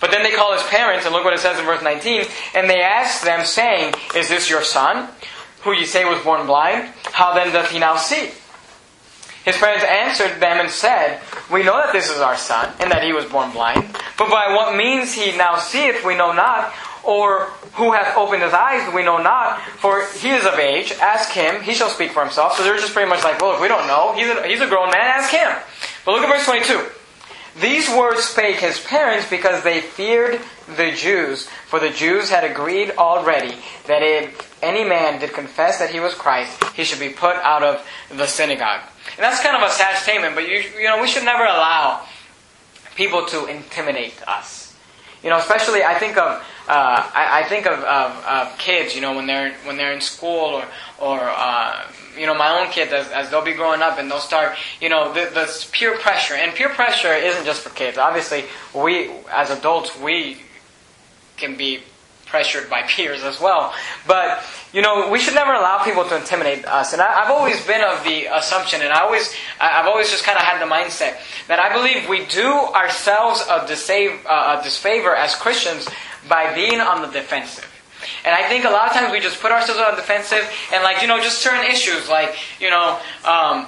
[0.00, 2.24] But then they call his parents, and look what it says in verse 19.
[2.54, 5.08] And they ask them, saying, Is this your son,
[5.62, 6.92] who ye say was born blind?
[7.12, 8.30] How then doth he now see?
[9.44, 13.02] His parents answered them and said, We know that this is our son, and that
[13.02, 13.82] he was born blind.
[14.16, 16.72] But by what means he now seeth, we know not.
[17.04, 19.60] Or who hath opened his eyes, we know not.
[19.78, 20.92] For he is of age.
[21.00, 22.56] Ask him, he shall speak for himself.
[22.56, 24.68] So they're just pretty much like, Well, if we don't know, he's a, he's a
[24.68, 25.50] grown man, ask him.
[26.04, 26.88] But look at verse 22.
[27.60, 30.40] These words spake his parents because they feared
[30.76, 31.48] the Jews.
[31.66, 36.14] For the Jews had agreed already that if any man did confess that he was
[36.14, 38.82] Christ, he should be put out of the synagogue.
[39.16, 42.06] And that's kind of a sad statement, but you, you know, we should never allow
[42.94, 44.74] people to intimidate us.
[45.22, 48.94] You know, especially I think of uh, I, I, think of, of, of, kids.
[48.94, 50.64] You know, when they're when they're in school or
[51.00, 51.86] or uh,
[52.18, 54.88] you know my own kids as, as they'll be growing up and they'll start you
[54.88, 57.98] know the, the peer pressure and peer pressure isn't just for kids.
[57.98, 60.42] Obviously, we as adults we
[61.36, 61.80] can be
[62.32, 63.72] pressured by peers as well.
[64.08, 64.42] But,
[64.72, 66.92] you know, we should never allow people to intimidate us.
[66.92, 70.36] And I, have always been of the assumption, and I always, I've always just kind
[70.36, 75.36] of had the mindset that I believe we do ourselves a, uh, a disfavor as
[75.36, 75.86] Christians
[76.28, 77.68] by being on the defensive.
[78.24, 80.82] And I think a lot of times we just put ourselves on the defensive and
[80.82, 83.66] like, you know, just certain issues like, you know, um,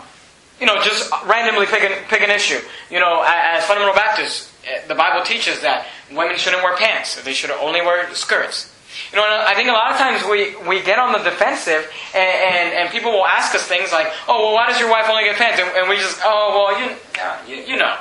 [0.61, 2.59] you know, just randomly pick an, pick an issue.
[2.91, 4.54] You know, as fundamental Baptists,
[4.89, 7.21] the Bible teaches that women shouldn't wear pants.
[7.23, 8.71] They should only wear skirts.
[9.13, 12.23] You know, I think a lot of times we, we get on the defensive and,
[12.23, 15.25] and, and people will ask us things like, oh, well, why does your wife only
[15.25, 15.61] get pants?
[15.61, 16.97] And, and we just, oh, well, you,
[17.49, 17.97] you, you know.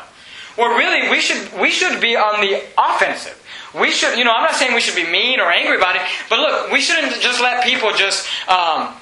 [0.58, 3.40] Well, really, we should, we should be on the offensive.
[3.74, 6.04] We should, you know, I'm not saying we should be mean or angry about it,
[6.30, 8.94] but look, we shouldn't just let people just um,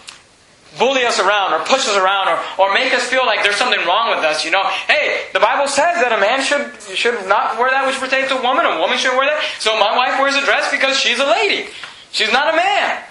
[0.77, 3.79] bully us around or push us around or, or make us feel like there's something
[3.85, 4.45] wrong with us.
[4.45, 7.99] You know, hey, the Bible says that a man should should not wear that which
[7.99, 8.65] pertains to a woman.
[8.65, 9.43] A woman should wear that.
[9.59, 11.69] So my wife wears a dress because she's a lady.
[12.11, 13.03] She's not a man.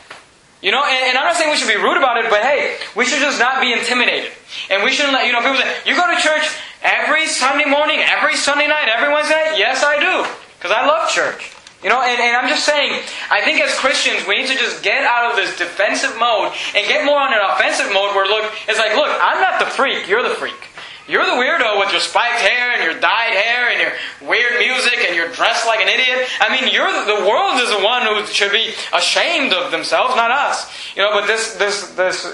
[0.60, 2.76] You know, and, and, I'm not saying we should be rude about it, but hey,
[2.94, 4.30] we should just not be intimidated.
[4.68, 8.00] And we shouldn't let, you know, people say, you go to church every Sunday morning,
[8.00, 9.58] every Sunday night, every Wednesday night?
[9.58, 10.28] Yes, I do.
[10.58, 11.56] Because I love church.
[11.82, 12.92] You know, and, and I'm just saying,
[13.30, 16.86] I think as Christians, we need to just get out of this defensive mode and
[16.86, 20.06] get more on an offensive mode where, look, it's like, look, I'm not the freak,
[20.06, 20.68] you're the freak.
[21.08, 24.98] You're the weirdo with your spiked hair and your dyed hair and your weird music
[24.98, 26.28] and you're dressed like an idiot.
[26.40, 30.30] I mean, you're the, world is the one who should be ashamed of themselves, not
[30.30, 30.70] us.
[30.94, 32.24] You know, but this this this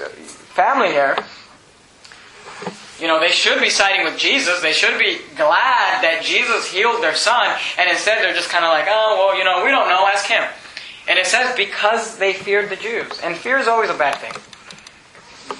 [0.53, 1.17] family here,
[3.01, 4.61] you know, they should be siding with Jesus.
[4.61, 7.55] They should be glad that Jesus healed their son.
[7.79, 10.07] And instead, they're just kind of like, oh, well, you know, we don't know.
[10.07, 10.43] Ask him.
[11.09, 13.21] And it says because they feared the Jews.
[13.23, 14.33] And fear is always a bad thing.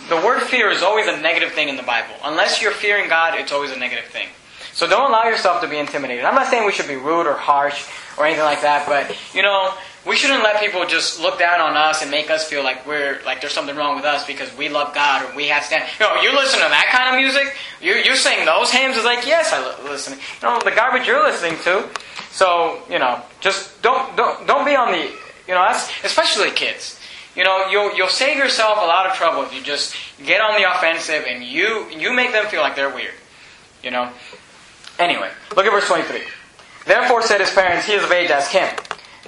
[0.09, 2.15] The word fear is always a negative thing in the Bible.
[2.25, 4.29] Unless you're fearing God, it's always a negative thing.
[4.73, 6.25] So don't allow yourself to be intimidated.
[6.25, 9.43] I'm not saying we should be rude or harsh or anything like that, but, you
[9.43, 9.75] know,
[10.07, 13.21] we shouldn't let people just look down on us and make us feel like we're
[13.27, 15.89] like there's something wrong with us because we love God or we have stand.
[15.99, 17.55] You know, you listen to that kind of music.
[17.83, 18.97] You you sing those hymns.
[18.97, 20.19] Is like yes, I listen.
[20.19, 21.89] You know the garbage you're listening to.
[22.31, 25.03] So you know, just don't don't don't be on the
[25.49, 27.01] you know that's especially kids.
[27.35, 30.61] You know, you'll you'll save yourself a lot of trouble if you just get on
[30.61, 33.15] the offensive and you you make them feel like they're weird.
[33.83, 34.11] You know.
[34.99, 36.23] Anyway, look at verse twenty three.
[36.87, 38.69] Therefore said his parents, He is of age, ask him.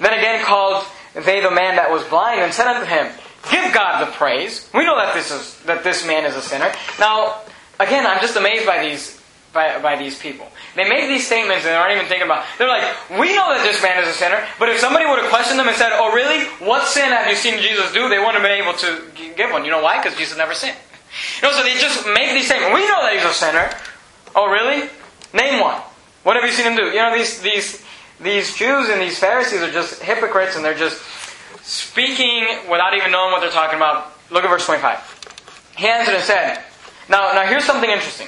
[0.01, 3.11] Then again called they the man that was blind and said unto him,
[3.49, 4.69] Give God the praise.
[4.73, 6.71] We know that this is that this man is a sinner.
[6.99, 7.41] Now,
[7.79, 9.19] again, I'm just amazed by these
[9.53, 10.47] by, by these people.
[10.75, 12.45] They make these statements and they aren't even thinking about.
[12.57, 15.29] They're like, we know that this man is a sinner, but if somebody would have
[15.29, 16.45] questioned them and said, "Oh, really?
[16.61, 19.65] What sin have you seen Jesus do?" They wouldn't have been able to give one.
[19.65, 19.97] You know why?
[20.01, 20.77] Because Jesus never sinned.
[21.41, 22.75] You know, so they just make these statements.
[22.75, 23.71] We know that he's a sinner.
[24.35, 24.89] Oh, really?
[25.33, 25.81] Name one.
[26.23, 26.85] What have you seen him do?
[26.91, 27.83] You know, these these
[28.21, 31.01] these Jews and these Pharisees are just hypocrites and they're just
[31.61, 34.11] speaking without even knowing what they're talking about.
[34.29, 35.73] Look at verse 25.
[35.77, 36.63] He answered and said,
[37.09, 38.27] Now, now here's something interesting.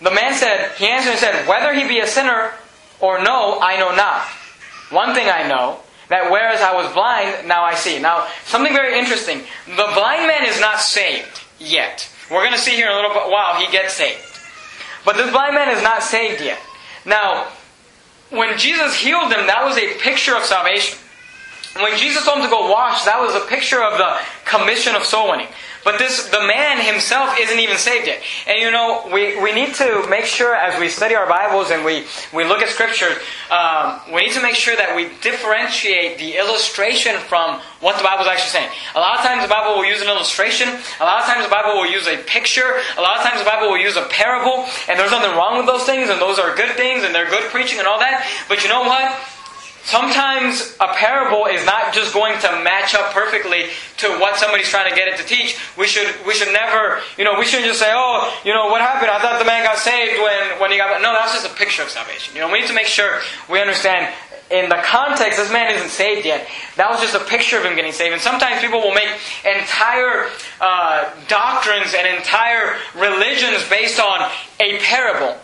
[0.00, 2.52] The man said, he answered and said, Whether he be a sinner
[3.00, 4.22] or no, I know not.
[4.90, 7.98] One thing I know, that whereas I was blind, now I see.
[7.98, 9.40] Now, something very interesting.
[9.66, 12.08] The blind man is not saved yet.
[12.30, 14.24] We're going to see here in a little while he gets saved.
[15.04, 16.58] But this blind man is not saved yet.
[17.04, 17.48] Now,
[18.30, 20.98] when Jesus healed them, that was a picture of salvation.
[21.76, 25.04] When Jesus told them to go wash, that was a picture of the commission of
[25.04, 25.48] soul winning.
[25.88, 28.20] But this, the man himself isn't even saved yet.
[28.46, 31.82] And you know, we, we need to make sure as we study our Bibles and
[31.82, 33.16] we, we look at scriptures,
[33.50, 38.20] um, we need to make sure that we differentiate the illustration from what the Bible
[38.20, 38.68] is actually saying.
[38.96, 40.68] A lot of times the Bible will use an illustration.
[41.00, 42.68] A lot of times the Bible will use a picture.
[42.98, 44.68] A lot of times the Bible will use a parable.
[44.92, 47.48] And there's nothing wrong with those things and those are good things and they're good
[47.48, 48.28] preaching and all that.
[48.44, 49.08] But you know what?
[49.88, 54.86] Sometimes a parable is not just going to match up perfectly to what somebody's trying
[54.86, 55.56] to get it to teach.
[55.78, 58.82] We should we should never you know we shouldn't just say oh you know what
[58.82, 61.56] happened I thought the man got saved when when he got no that's just a
[61.56, 62.34] picture of salvation.
[62.34, 64.12] You know we need to make sure we understand
[64.50, 66.46] in the context this man isn't saved yet.
[66.76, 68.12] That was just a picture of him getting saved.
[68.12, 69.08] And sometimes people will make
[69.40, 70.28] entire
[70.60, 74.30] uh, doctrines and entire religions based on
[74.60, 75.40] a parable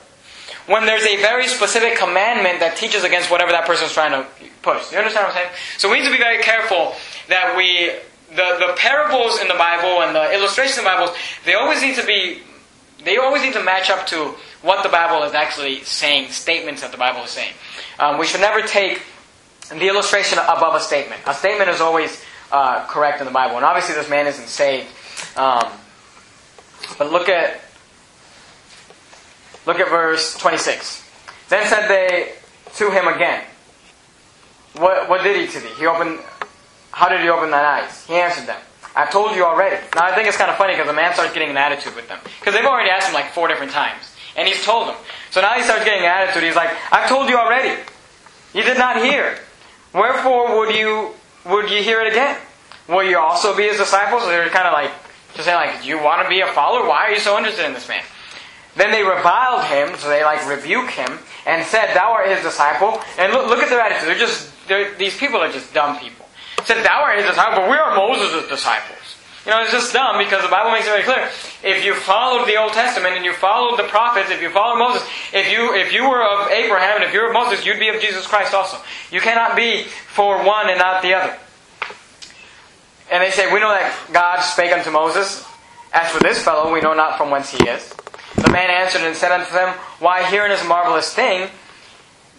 [0.67, 4.27] when there's a very specific commandment that teaches against whatever that person is trying to
[4.63, 4.91] push.
[4.93, 5.51] You understand what I'm saying?
[5.79, 6.95] So we need to be very careful
[7.29, 7.93] that we,
[8.31, 11.13] the, the parables in the Bible and the illustrations in the Bible,
[11.45, 12.41] they always need to be,
[13.05, 16.93] they always need to match up to what the Bible is actually saying, statements that
[16.93, 17.53] the Bible is saying.
[17.99, 19.03] Um, we should never take
[19.69, 21.21] the illustration above a statement.
[21.27, 23.57] A statement is always uh, correct in the Bible.
[23.57, 24.89] And obviously this man isn't saved.
[25.37, 25.69] Um,
[26.99, 27.61] but look at
[29.67, 31.03] Look at verse 26.
[31.49, 32.33] Then said they
[32.77, 33.45] to him again,
[34.75, 35.73] What, what did he to thee?
[35.79, 36.21] He opened,
[36.93, 38.07] how did he open thine eyes?
[38.07, 38.61] He answered them,
[38.95, 39.77] I've told you already.
[39.95, 42.09] Now I think it's kind of funny because the man starts getting an attitude with
[42.09, 42.19] them.
[42.41, 44.15] Because they've already asked him like four different times.
[44.37, 44.97] And he's told them.
[45.31, 46.43] So now he starts getting an attitude.
[46.45, 47.81] He's like, I've told you already.
[48.53, 49.39] You did not hear.
[49.93, 52.37] Wherefore would you, would you hear it again?
[52.89, 54.25] Will you also be his disciples?
[54.27, 54.91] They're kind of like,
[55.35, 56.87] just saying like, do you want to be a follower?
[56.87, 58.03] Why are you so interested in this man?
[58.77, 63.01] Then they reviled him, so they like rebuke him, and said, Thou art his disciple.
[63.19, 64.09] And look, look at their attitude.
[64.09, 66.27] They're just, they're, these people are just dumb people.
[66.65, 68.99] Said, Thou art his disciple, but we are Moses' disciples.
[69.45, 71.29] You know, it's just dumb because the Bible makes it very clear.
[71.63, 75.07] If you followed the Old Testament and you followed the prophets, if you followed Moses,
[75.35, 78.01] if you if you were of Abraham and if you're of Moses, you'd be of
[78.01, 78.79] Jesus Christ also.
[79.11, 81.37] You cannot be for one and not the other.
[83.13, 85.45] And they say, We know that God spake unto Moses.
[85.93, 87.95] As for this fellow, we know not from whence he is.
[88.45, 91.49] The man answered and said unto them, Why, herein is a marvelous thing,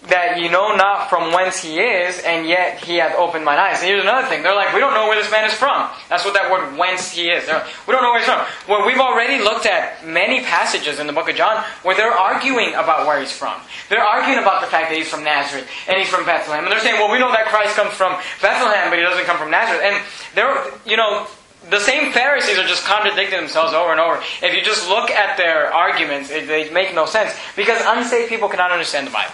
[0.09, 3.79] that you know not from whence he is, and yet he hath opened mine eyes.
[3.79, 4.43] And here's another thing.
[4.43, 5.89] They're like, we don't know where this man is from.
[6.09, 7.47] That's what that word whence he is.
[7.47, 8.45] Like, we don't know where he's from.
[8.69, 12.73] Well, we've already looked at many passages in the book of John where they're arguing
[12.75, 13.59] about where he's from.
[13.89, 16.63] They're arguing about the fact that he's from Nazareth and he's from Bethlehem.
[16.63, 19.37] And they're saying, well, we know that Christ comes from Bethlehem, but he doesn't come
[19.37, 19.81] from Nazareth.
[19.81, 19.97] And
[20.35, 20.53] they're,
[20.85, 21.27] you know,
[21.69, 24.21] the same Pharisees are just contradicting themselves over and over.
[24.41, 28.49] If you just look at their arguments, it, they make no sense because unsaved people
[28.49, 29.33] cannot understand the Bible.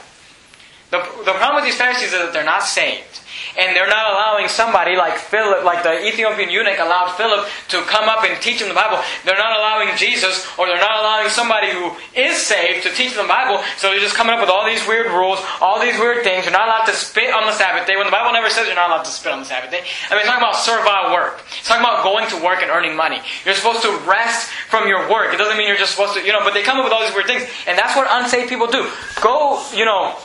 [0.91, 3.21] The, the problem with these Pharisees is that they're not saved
[3.57, 8.07] and they're not allowing somebody like Philip, like the Ethiopian eunuch allowed Philip to come
[8.07, 8.99] up and teach him the Bible.
[9.25, 13.27] They're not allowing Jesus, or they're not allowing somebody who is saved to teach them
[13.27, 13.63] the Bible.
[13.77, 16.45] So they're just coming up with all these weird rules, all these weird things.
[16.45, 18.75] You're not allowed to spit on the Sabbath day when the Bible never says you're
[18.75, 19.83] not allowed to spit on the Sabbath day.
[20.09, 21.43] I mean, it's talking about servile work.
[21.59, 23.19] It's talking about going to work and earning money.
[23.45, 25.33] You're supposed to rest from your work.
[25.33, 26.43] It doesn't mean you're just supposed to, you know.
[26.43, 28.87] But they come up with all these weird things, and that's what unsaved people do.
[29.21, 30.15] Go, you know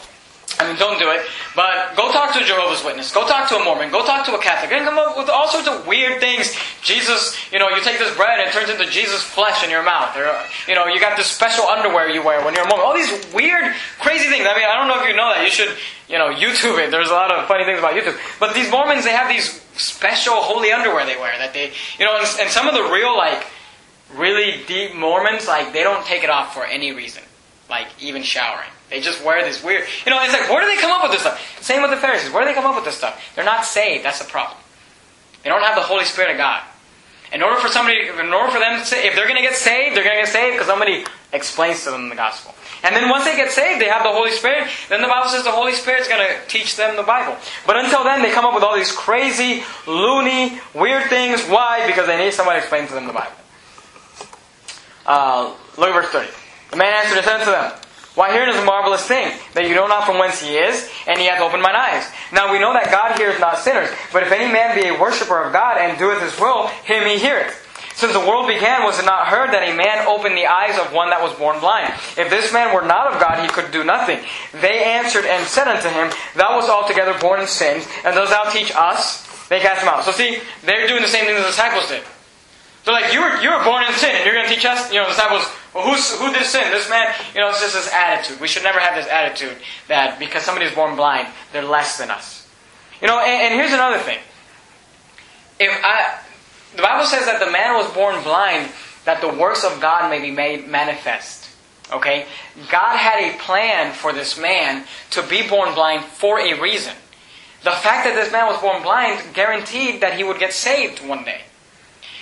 [0.58, 1.20] I mean, don't do it.
[1.54, 3.12] But go talk to a Jehovah's Witness.
[3.12, 3.90] Go talk to a Mormon.
[3.90, 4.72] Go talk to a Catholic.
[4.72, 6.56] And come up with all sorts of weird things.
[6.82, 9.82] Jesus, you know, you take this bread and it turns into Jesus' flesh in your
[9.82, 10.16] mouth.
[10.16, 10.32] Or,
[10.66, 12.86] you know, you got this special underwear you wear when you're a Mormon.
[12.86, 14.46] All these weird, crazy things.
[14.48, 15.44] I mean, I don't know if you know that.
[15.44, 15.76] You should,
[16.08, 16.90] you know, YouTube it.
[16.90, 18.16] There's a lot of funny things about YouTube.
[18.40, 22.16] But these Mormons, they have these special holy underwear they wear that they, you know,
[22.16, 23.46] and, and some of the real, like,
[24.14, 27.22] really deep Mormons, like, they don't take it off for any reason.
[27.68, 28.68] Like, even showering.
[28.90, 29.86] They just wear this weird.
[30.04, 31.40] You know, it's like, where do they come up with this stuff?
[31.60, 32.32] Same with the Pharisees.
[32.32, 33.20] Where do they come up with this stuff?
[33.34, 34.04] They're not saved.
[34.04, 34.58] That's the problem.
[35.42, 36.62] They don't have the Holy Spirit of God.
[37.32, 39.54] In order for somebody, in order for them to say, if they're going to get
[39.54, 42.54] saved, they're going to get saved because somebody explains to them the gospel.
[42.84, 44.68] And then once they get saved, they have the Holy Spirit.
[44.88, 47.36] Then the Bible says the Holy Spirit's going to teach them the Bible.
[47.66, 51.42] But until then, they come up with all these crazy, loony, weird things.
[51.46, 51.84] Why?
[51.86, 53.32] Because they need somebody to explain to them the Bible.
[55.04, 56.45] Uh, look at verse 30.
[56.70, 57.72] The man answered and said to them,
[58.16, 61.20] why, herein is a marvelous thing, that you know not from whence he is, and
[61.20, 62.08] he hath opened mine eyes.
[62.32, 65.36] Now we know that God heareth not sinners, but if any man be a worshipper
[65.36, 67.52] of God and doeth his will, him he heareth.
[67.92, 70.96] Since the world began, was it not heard that a man opened the eyes of
[70.96, 71.92] one that was born blind?
[72.16, 74.20] If this man were not of God, he could do nothing.
[74.64, 78.48] They answered and said unto him, Thou wast altogether born in sins, and dost thou
[78.48, 79.28] teach us?
[79.48, 80.04] They cast him out.
[80.04, 82.02] So see, they're doing the same thing the disciples did.
[82.86, 84.92] They're like, you were, you were born in sin, and you're going to teach us?
[84.92, 85.42] You know, the disciples,
[85.74, 86.70] well, who's, who did sin?
[86.70, 87.12] This man?
[87.34, 88.40] You know, it's just this attitude.
[88.40, 89.56] We should never have this attitude
[89.88, 92.48] that because somebody is born blind, they're less than us.
[93.02, 94.18] You know, and, and here's another thing.
[95.58, 96.20] If I,
[96.76, 98.70] the Bible says that the man was born blind
[99.04, 101.48] that the works of God may be made manifest.
[101.92, 102.26] Okay?
[102.70, 106.94] God had a plan for this man to be born blind for a reason.
[107.64, 111.24] The fact that this man was born blind guaranteed that he would get saved one
[111.24, 111.42] day.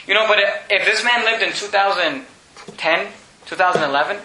[0.06, 0.38] You know, but
[0.70, 3.06] if this man lived in 2010,
[3.46, 4.22] 2011,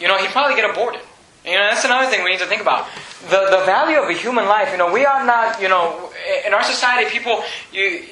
[0.00, 1.00] you know, he'd probably get aborted.
[1.44, 2.88] You know, that's another thing we need to think about.
[3.30, 6.10] The, the value of a human life, you know, we are not, you know,
[6.44, 7.42] in our society, people,
[7.72, 8.02] you,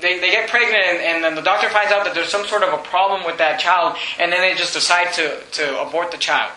[0.00, 2.62] they, they get pregnant and, and, then the doctor finds out that there's some sort
[2.62, 6.18] of a problem with that child and then they just decide to, to abort the
[6.18, 6.52] child.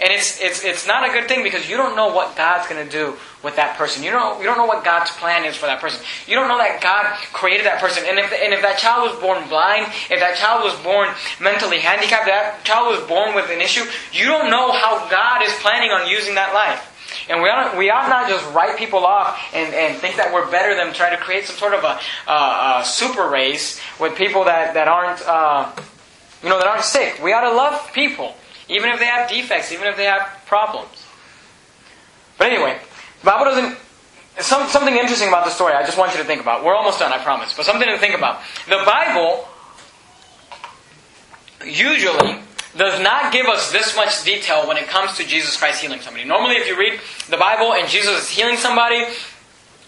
[0.00, 2.84] And it's, it's, it's not a good thing because you don't know what God's going
[2.84, 4.02] to do with that person.
[4.02, 6.04] You don't, you don't know what God's plan is for that person.
[6.26, 8.04] You don't know that God created that person.
[8.06, 11.08] And if, and if that child was born blind, if that child was born
[11.40, 15.52] mentally handicapped, that child was born with an issue, you don't know how God is
[15.60, 16.88] planning on using that life.
[17.28, 20.50] And we ought, we ought not just write people off and, and think that we're
[20.50, 24.74] better than try to create some sort of a, a super race with people that,
[24.74, 25.70] that aren't, uh,
[26.42, 27.20] you know, that aren't sick.
[27.22, 28.34] We ought to love people,
[28.68, 31.06] even if they have defects, even if they have problems.
[32.38, 32.78] But anyway,
[33.20, 33.78] the Bible doesn't.
[34.40, 36.64] Some, something interesting about the story I just want you to think about.
[36.64, 37.54] We're almost done, I promise.
[37.54, 38.40] But something to think about.
[38.66, 39.46] The Bible
[41.64, 42.40] usually
[42.76, 46.24] does not give us this much detail when it comes to Jesus Christ healing somebody.
[46.24, 46.98] Normally, if you read
[47.28, 49.04] the Bible and Jesus is healing somebody,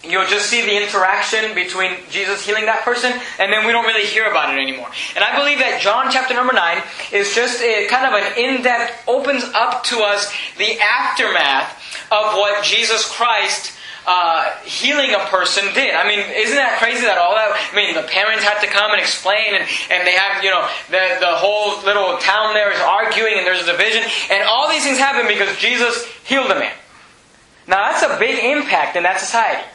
[0.09, 4.05] you'll just see the interaction between Jesus healing that person, and then we don't really
[4.05, 4.89] hear about it anymore.
[5.15, 6.81] And I believe that John chapter number 9
[7.11, 11.71] is just a, kind of an in depth, opens up to us the aftermath
[12.11, 13.73] of what Jesus Christ
[14.07, 15.95] uh, healing a person did.
[15.95, 17.57] I mean, isn't that crazy that all that?
[17.57, 20.61] I mean, the parents had to come and explain, and, and they have, you know,
[20.93, 24.83] the, the whole little town there is arguing, and there's a division, and all these
[24.83, 26.73] things happen because Jesus healed a man.
[27.67, 29.65] Now, that's a big impact in that society.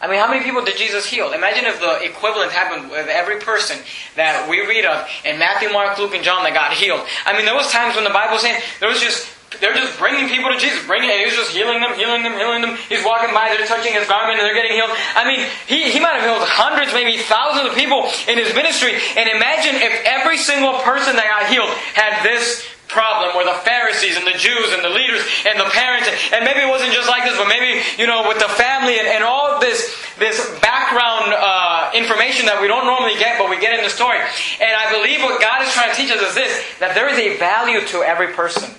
[0.00, 1.32] I mean, how many people did Jesus heal?
[1.32, 3.76] Imagine if the equivalent happened with every person
[4.16, 7.04] that we read of in Matthew, Mark, Luke, and John that got healed.
[7.26, 9.28] I mean, there was times when the Bible was saying there was just
[9.58, 12.62] they're just bringing people to Jesus, bringing, and he's just healing them, healing them, healing
[12.62, 12.78] them.
[12.88, 14.94] He's walking by, they're touching his garment, and they're getting healed.
[14.94, 18.94] I mean, he, he might have healed hundreds, maybe thousands of people in his ministry.
[19.18, 24.16] And imagine if every single person that got healed had this problem where the Pharisees
[24.18, 27.24] and the Jews and the leaders and the parents, and maybe it wasn't just like
[27.24, 31.90] this, but maybe, you know, with the family and, and all this, this background uh,
[31.94, 34.18] information that we don't normally get, but we get in the story.
[34.60, 37.18] And I believe what God is trying to teach us is this, that there is
[37.18, 38.70] a value to every person.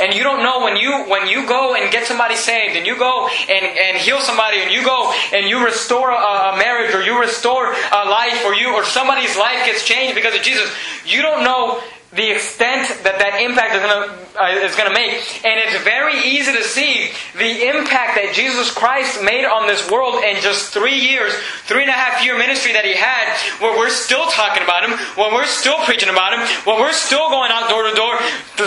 [0.00, 2.98] And you don't know when you when you go and get somebody saved, and you
[2.98, 7.02] go and, and heal somebody, and you go and you restore a, a marriage, or
[7.02, 10.70] you restore a life, or you or somebody's life gets changed because of Jesus.
[11.04, 11.80] You don't know
[12.16, 13.92] the extent that that impact is going
[14.40, 19.20] uh, is to make, and it's very easy to see the impact that Jesus Christ
[19.20, 21.36] made on this world in just three years,
[21.68, 24.96] three and a half year ministry that He had, where we're still talking about Him,
[25.16, 28.16] where we're still preaching about Him, where we're still going out door to door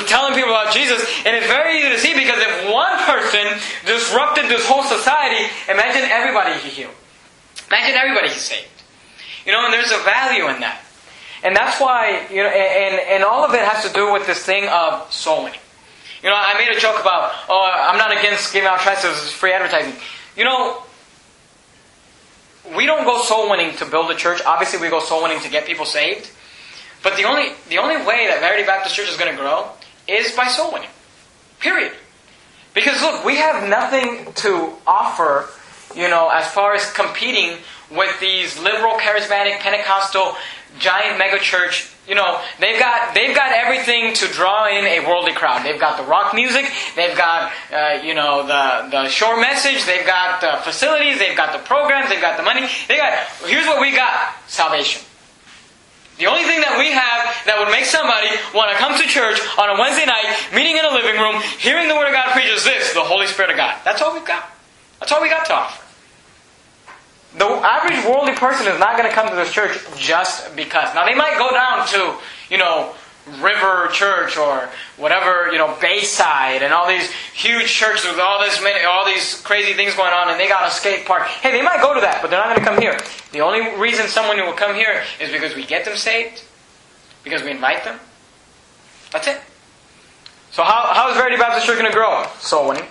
[0.05, 3.45] telling people about Jesus, and it's very easy to see because if one person
[3.85, 6.97] disrupted this whole society, imagine everybody He healed,
[7.69, 8.69] imagine everybody He saved,
[9.45, 10.85] you know, and there's a value in that.
[11.43, 14.43] And that's why, you know, and, and all of it has to do with this
[14.43, 15.59] thing of soul winning.
[16.21, 19.31] You know, I made a joke about, oh, I'm not against giving out tracts as
[19.31, 19.93] free advertising.
[20.35, 20.83] You know,
[22.75, 24.41] we don't go soul winning to build a church.
[24.45, 26.29] Obviously, we go soul winning to get people saved.
[27.01, 29.69] But the only, the only way that Verity Baptist Church is going to grow
[30.07, 30.89] is by soul winning.
[31.59, 31.93] Period.
[32.73, 35.49] Because look, we have nothing to offer,
[35.95, 37.57] you know, as far as competing
[37.89, 40.35] with these liberal, charismatic, Pentecostal
[40.77, 45.33] giant mega church, you know, they've got they've got everything to draw in a worldly
[45.33, 45.65] crowd.
[45.65, 46.65] They've got the rock music,
[46.95, 51.53] they've got uh, you know the the short message, they've got the facilities, they've got
[51.53, 52.67] the programs, they've got the money.
[52.87, 53.13] They got
[53.45, 55.03] here's what we got: salvation.
[56.17, 59.39] The only thing that we have that would make somebody want to come to church
[59.57, 62.51] on a Wednesday night, meeting in a living room, hearing the Word of God preach
[62.51, 63.79] is this, the Holy Spirit of God.
[63.85, 64.51] That's all we've got.
[64.99, 65.88] That's all we got to offer.
[67.37, 70.93] The average worldly person is not going to come to this church just because.
[70.95, 72.17] Now, they might go down to,
[72.49, 72.93] you know,
[73.37, 78.61] River Church or whatever, you know, Bayside and all these huge churches with all this
[78.63, 81.27] many, all these crazy things going on and they got a skate park.
[81.27, 82.97] Hey, they might go to that, but they're not going to come here.
[83.31, 86.43] The only reason someone will come here is because we get them saved,
[87.23, 87.99] because we invite them.
[89.11, 89.39] That's it.
[90.51, 92.25] So how, how is Verity Baptist Church going to grow?
[92.39, 92.85] Soul winning.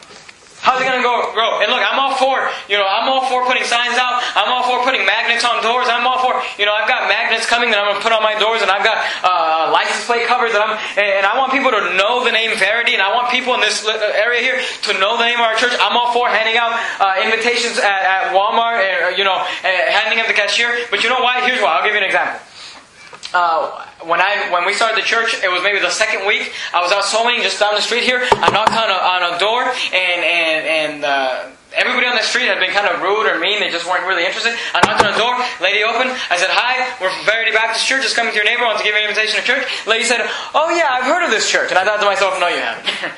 [0.60, 1.62] How's it going to go, grow?
[1.62, 4.20] And look, I'm all for, you know, I'm all for putting signs out.
[4.34, 5.86] I'm all for putting magnets on doors.
[5.86, 8.20] I'm all for, you know, I've got magnets coming that I'm going to put on
[8.26, 11.70] my doors, and I've got uh, license plate covers that I'm, and I want people
[11.70, 15.16] to know the name Verity, and I want people in this area here to know
[15.16, 15.72] the name of our church.
[15.78, 20.26] I'm all for handing out uh, invitations at, at Walmart, and, you know, handing them
[20.26, 20.90] to the cashier.
[20.90, 21.40] But you know why?
[21.46, 21.78] Here's why.
[21.78, 22.42] I'll give you an example.
[23.34, 26.52] Uh, when I when we started the church, it was maybe the second week.
[26.72, 28.26] I was out sewing just down the street here.
[28.32, 32.46] I knocked on a, on a door, and and and uh, everybody on the street
[32.46, 33.60] had been kind of rude or mean.
[33.60, 34.54] They just weren't really interested.
[34.74, 35.34] I knocked on the door.
[35.60, 36.10] Lady opened.
[36.30, 38.02] I said, "Hi, we're from Verity Baptist Church.
[38.02, 38.64] Just coming to your neighbor.
[38.64, 41.30] Want to give you an invitation to church." Lady said, "Oh yeah, I've heard of
[41.30, 42.88] this church." And I thought to myself, "No, you haven't."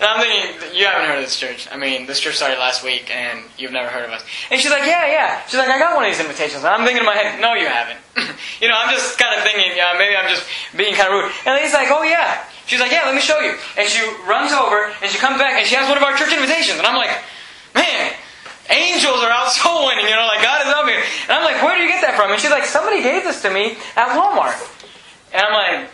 [0.00, 1.68] And I'm thinking, you haven't heard of this church.
[1.70, 4.24] I mean, this church started last week, and you've never heard of us.
[4.50, 5.46] And she's like, yeah, yeah.
[5.46, 6.66] She's like, I got one of these invitations.
[6.66, 8.02] And I'm thinking in my head, no, you haven't.
[8.60, 10.42] you know, I'm just kind of thinking, yeah, maybe I'm just
[10.74, 11.30] being kind of rude.
[11.46, 12.42] And he's like, oh, yeah.
[12.66, 13.54] She's like, yeah, let me show you.
[13.78, 16.34] And she runs over, and she comes back, and she has one of our church
[16.34, 16.82] invitations.
[16.82, 17.14] And I'm like,
[17.74, 18.12] man,
[18.70, 21.02] angels are out soul winning, you know, like God is up here.
[21.28, 22.30] And I'm like, where do you get that from?
[22.30, 24.56] And she's like, somebody gave this to me at Walmart.
[25.32, 25.90] And I'm like,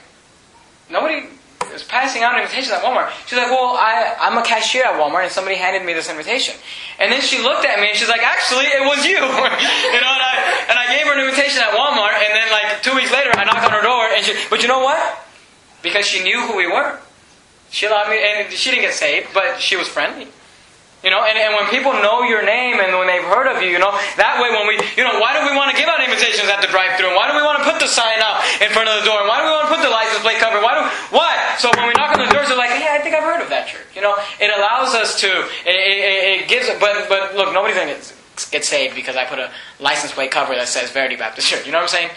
[0.90, 1.26] nobody
[1.72, 3.10] was passing out invitations at Walmart.
[3.26, 6.54] She's like, well, I, I'm a cashier at Walmart, and somebody handed me this invitation.
[6.98, 9.14] And then she looked at me, and she's like, actually, it was you.
[9.16, 12.82] you know, and I, and I gave her an invitation at Walmart, and then like
[12.82, 15.00] two weeks later, I knocked on her door, and she, but you know what?
[15.82, 16.98] Because she knew who we were.
[17.70, 20.28] She allowed me, and she didn't get saved, but she was friendly.
[21.00, 23.72] You know, and, and when people know your name and when they've heard of you,
[23.72, 23.88] you know,
[24.20, 26.60] that way when we, you know, why do we want to give out invitations at
[26.60, 28.92] the drive through And why do we want to put the sign out in front
[28.92, 29.24] of the door?
[29.24, 30.60] And why do we want to put the license plate cover?
[30.60, 30.84] Why do,
[31.16, 31.32] why?
[31.56, 33.48] So when we knock on the doors, they're like, yeah, I think I've heard of
[33.48, 33.88] that church.
[33.96, 35.28] You know, it allows us to,
[35.64, 38.00] it, it, it gives, but, but look, nobody's going to
[38.52, 39.48] get saved because I put a
[39.80, 41.64] license plate cover that says Verity Baptist Church.
[41.64, 42.10] You know what I'm saying?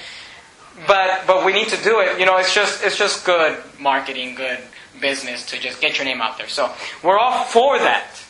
[0.87, 2.19] But, but we need to do it.
[2.19, 4.59] You know, it's just, it's just good marketing, good
[4.99, 6.47] business to just get your name out there.
[6.47, 6.71] So
[7.03, 8.22] we're all for that.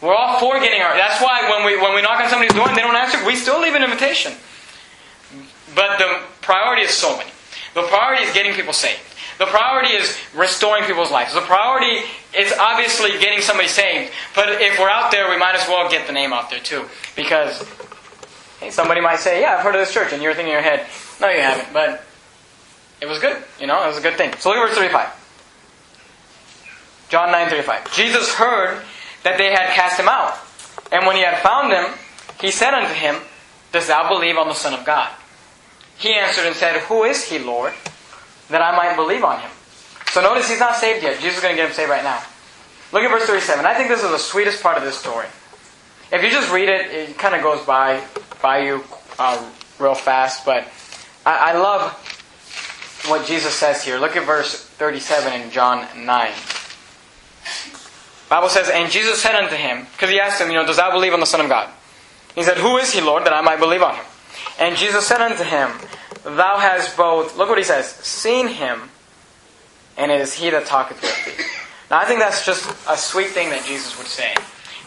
[0.00, 0.94] We're all for getting our.
[0.94, 3.34] That's why when we when we knock on somebody's door and they don't answer, we
[3.34, 4.32] still leave an invitation.
[5.74, 7.30] But the priority is so many.
[7.74, 9.00] The priority is getting people saved.
[9.38, 11.32] The priority is restoring people's lives.
[11.34, 12.02] The priority
[12.36, 14.12] is obviously getting somebody saved.
[14.34, 16.86] But if we're out there, we might as well get the name out there too.
[17.14, 17.62] Because
[18.60, 20.12] hey, somebody might say, Yeah, I've heard of this church.
[20.12, 20.86] And you're thinking in your head,
[21.20, 21.72] No, you haven't.
[21.72, 22.04] But
[23.00, 23.36] it was good.
[23.60, 24.32] You know, it was a good thing.
[24.38, 25.08] So look at verse 35.
[27.08, 27.94] John 9 35.
[27.94, 28.82] Jesus heard
[29.24, 30.38] that they had cast him out.
[30.92, 31.86] And when he had found him,
[32.40, 33.16] he said unto him,
[33.72, 35.10] Dost thou believe on the Son of God?
[35.98, 37.74] He answered and said, Who is he, Lord,
[38.48, 39.50] that I might believe on him?
[40.10, 41.20] So notice he's not saved yet.
[41.20, 42.22] Jesus is going to get him saved right now.
[42.92, 43.66] Look at verse 37.
[43.66, 45.26] I think this is the sweetest part of this story.
[46.10, 48.02] If you just read it, it kind of goes by
[48.40, 48.82] by you
[49.18, 49.44] uh,
[49.78, 50.66] real fast, but
[51.26, 51.92] I, I love
[53.08, 53.98] what Jesus says here.
[53.98, 56.32] Look at verse 37 in John 9.
[58.28, 60.90] Bible says, And Jesus said unto him, because he asked him, you know, does thou
[60.90, 61.70] believe on the Son of God?
[62.34, 64.04] He said, Who is he, Lord, that I might believe on him?
[64.58, 65.70] And Jesus said unto him,
[66.24, 68.90] Thou hast both, look what he says, seen him,
[69.96, 71.44] and it is he that talketh with thee.
[71.90, 74.34] Now I think that's just a sweet thing that Jesus would say.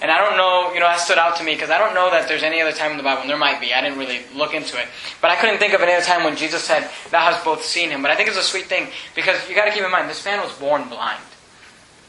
[0.01, 2.09] And I don't know, you know, that stood out to me because I don't know
[2.09, 4.21] that there's any other time in the Bible, and there might be, I didn't really
[4.35, 4.87] look into it.
[5.21, 7.91] But I couldn't think of any other time when Jesus said, Thou hast both seen
[7.91, 8.01] him.
[8.01, 10.25] But I think it's a sweet thing because you got to keep in mind, this
[10.25, 11.21] man was born blind.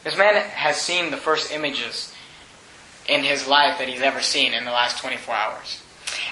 [0.03, 2.13] This man has seen the first images
[3.07, 5.81] in his life that he's ever seen in the last 24 hours.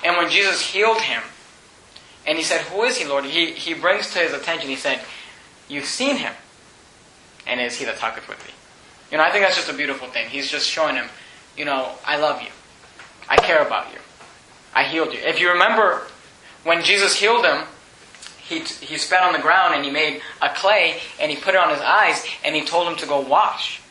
[0.03, 1.22] And when Jesus healed him,
[2.26, 3.26] and he said, Who is he, Lord?
[3.26, 5.01] He, he brings to his attention, he said,
[5.67, 6.34] You've seen him,
[7.47, 8.53] and is he that talketh with thee.
[9.11, 10.30] You know, I think that's just a beautiful thing.
[10.30, 11.07] He's just showing him,
[11.57, 12.47] you know, I love you.
[13.28, 13.99] I care about you.
[14.74, 15.19] I healed you.
[15.19, 16.07] If you remember,
[16.63, 17.63] when Jesus healed him,
[18.52, 21.60] he, he spat on the ground and he made a clay and he put it
[21.60, 23.82] on his eyes and he told him to go wash.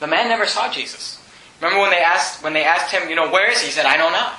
[0.00, 1.20] The man never saw Jesus.
[1.60, 3.66] Remember when they asked when they asked him, you know, where is he?
[3.66, 4.30] He said, I don't know.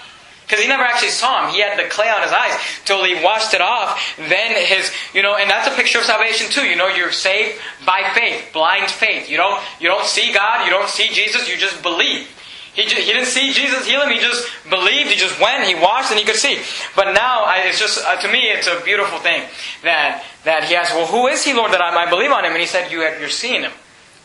[0.45, 1.53] Because he never actually saw him.
[1.53, 2.53] He had the clay on his eyes
[2.83, 3.97] till he washed it off.
[4.17, 6.65] Then his, you know, and that's a picture of salvation too.
[6.65, 9.29] You know, you're saved by faith, blind faith.
[9.29, 12.27] You don't, you don't see God, you don't see Jesus, you just believe.
[12.73, 14.09] He, just, he didn't see Jesus heal him.
[14.09, 15.09] He just believed.
[15.09, 15.63] He just went.
[15.63, 16.59] He watched, and he could see.
[16.95, 19.43] But now, I, it's just uh, to me, it's a beautiful thing
[19.83, 22.51] that that he asked, "Well, who is he, Lord, that I might believe on him?"
[22.51, 23.71] And he said, "You have, you're seeing him.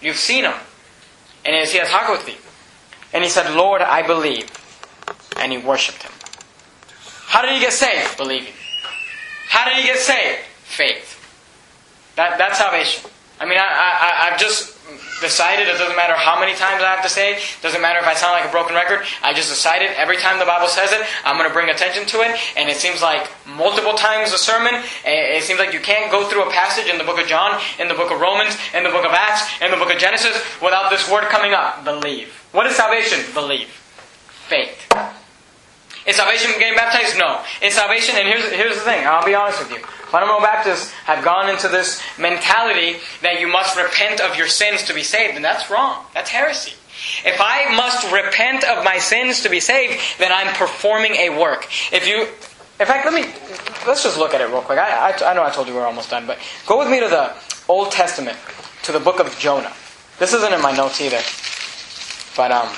[0.01, 0.55] You've seen him,
[1.44, 1.78] and he
[2.11, 2.36] with thee."
[3.12, 4.49] And he said, "Lord, I believe,"
[5.36, 6.12] and he worshipped him.
[7.26, 8.16] How did he get saved?
[8.16, 8.55] Believing.
[9.49, 10.40] How did he get saved?
[10.64, 11.16] Faith.
[12.16, 13.11] That, that's salvation.
[13.38, 14.77] I mean, I, I, I've just
[15.20, 18.06] decided it doesn't matter how many times I have to say it, doesn't matter if
[18.06, 19.04] I sound like a broken record.
[19.22, 22.22] I just decided every time the Bible says it, I'm going to bring attention to
[22.22, 22.38] it.
[22.56, 26.28] And it seems like multiple times a sermon, eh, it seems like you can't go
[26.28, 28.90] through a passage in the book of John, in the book of Romans, in the
[28.90, 32.28] book of Acts, in the book of Genesis without this word coming up believe.
[32.52, 33.20] What is salvation?
[33.34, 33.68] Believe.
[34.48, 34.90] Faith.
[36.06, 37.18] Is salvation getting baptized?
[37.18, 37.42] No.
[37.62, 39.84] Is salvation, and here's, here's the thing, I'll be honest with you.
[40.11, 44.94] Fundamental Baptists have gone into this mentality that you must repent of your sins to
[44.94, 46.04] be saved, and that's wrong.
[46.14, 46.72] That's heresy.
[47.24, 51.66] If I must repent of my sins to be saved, then I'm performing a work.
[51.92, 53.30] If you, in fact, let me,
[53.86, 54.78] let's just look at it real quick.
[54.78, 57.09] I, I, I know I told you we're almost done, but go with me to
[57.09, 57.34] the
[57.68, 58.38] Old Testament,
[58.84, 59.72] to the book of Jonah.
[60.18, 61.20] This isn't in my notes either,
[62.36, 62.68] but um,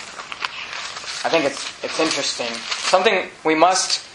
[1.23, 2.49] I think it's it's interesting.
[2.49, 4.10] Something we must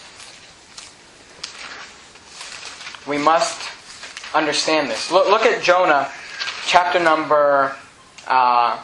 [3.07, 3.69] we must
[4.33, 5.11] understand this.
[5.11, 6.09] Look, look at Jonah,
[6.65, 7.75] chapter number
[8.27, 8.79] uh,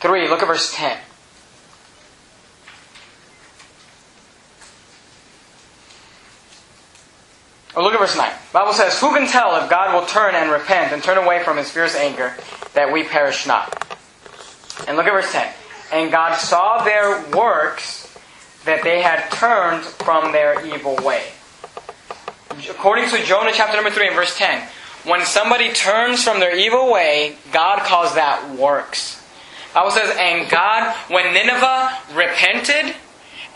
[0.00, 0.28] 3.
[0.28, 0.98] Look at verse 10.
[7.76, 8.32] Or look at verse 9.
[8.52, 11.56] Bible says, Who can tell if God will turn and repent and turn away from
[11.56, 12.34] his fierce anger
[12.74, 13.96] that we perish not?
[14.86, 15.52] And look at verse 10.
[15.92, 18.16] And God saw their works
[18.64, 21.24] that they had turned from their evil way
[22.70, 24.66] according to Jonah chapter number 3 and verse 10,
[25.04, 29.22] when somebody turns from their evil way, God calls that works.
[29.74, 32.94] Bible says, and God, when Nineveh repented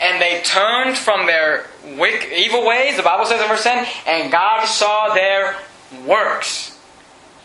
[0.01, 4.31] and they turned from their wick, evil ways, the Bible says in verse 10, and
[4.31, 5.55] God saw their
[6.05, 6.78] works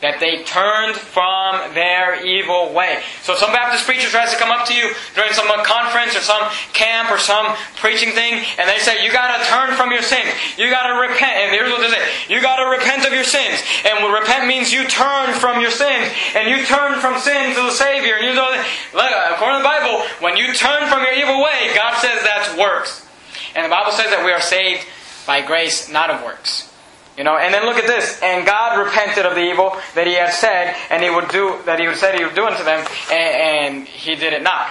[0.05, 3.00] that they turned from their evil way.
[3.24, 6.44] So some Baptist preacher tries to come up to you during some conference or some
[6.76, 10.28] camp or some preaching thing, and they say, you gotta turn from your sins.
[10.61, 11.40] You gotta repent.
[11.40, 12.05] And here's what they say.
[12.28, 13.64] You gotta repent of your sins.
[13.88, 16.12] And repent means you turn from your sins.
[16.36, 18.20] And you turn from sin to the Savior.
[18.20, 18.52] And you know,
[18.92, 23.09] according to the Bible, when you turn from your evil way, God says that's works.
[23.57, 24.84] And the Bible says that we are saved
[25.24, 26.73] by grace, not of works.
[27.16, 28.20] You know, and then look at this.
[28.22, 31.78] And God repented of the evil that he had said, and he would do that
[31.78, 34.68] he would said he would do unto them, and, and he did it not.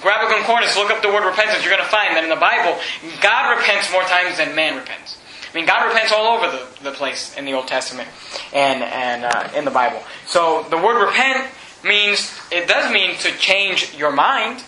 [0.00, 1.62] Grab a concordance, look up the word repentance.
[1.62, 2.74] You're going to find that in the Bible,
[3.20, 5.18] God repents more times than man repents.
[5.52, 8.08] I mean, God repents all over the, the place in the Old Testament
[8.54, 10.02] and and uh, in the Bible.
[10.26, 11.46] So the word repent
[11.84, 14.64] means it does mean to change your mind.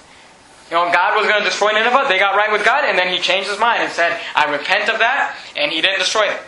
[0.71, 2.07] You know, God was going to destroy Nineveh.
[2.09, 4.91] They got right with God, and then He changed His mind and said, "I repent
[4.91, 6.39] of that," and He didn't destroy them.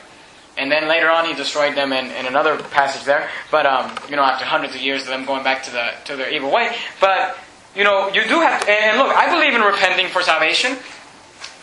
[0.59, 3.29] And then later on, he destroyed them in, in another passage there.
[3.51, 6.17] But um, you know, after hundreds of years of them going back to the to
[6.17, 6.75] their evil way.
[7.01, 7.37] But
[7.75, 8.71] you know, you do have to.
[8.71, 10.79] And look, I believe in repenting for salvation,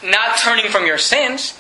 [0.04, 1.60] not turning from your sins.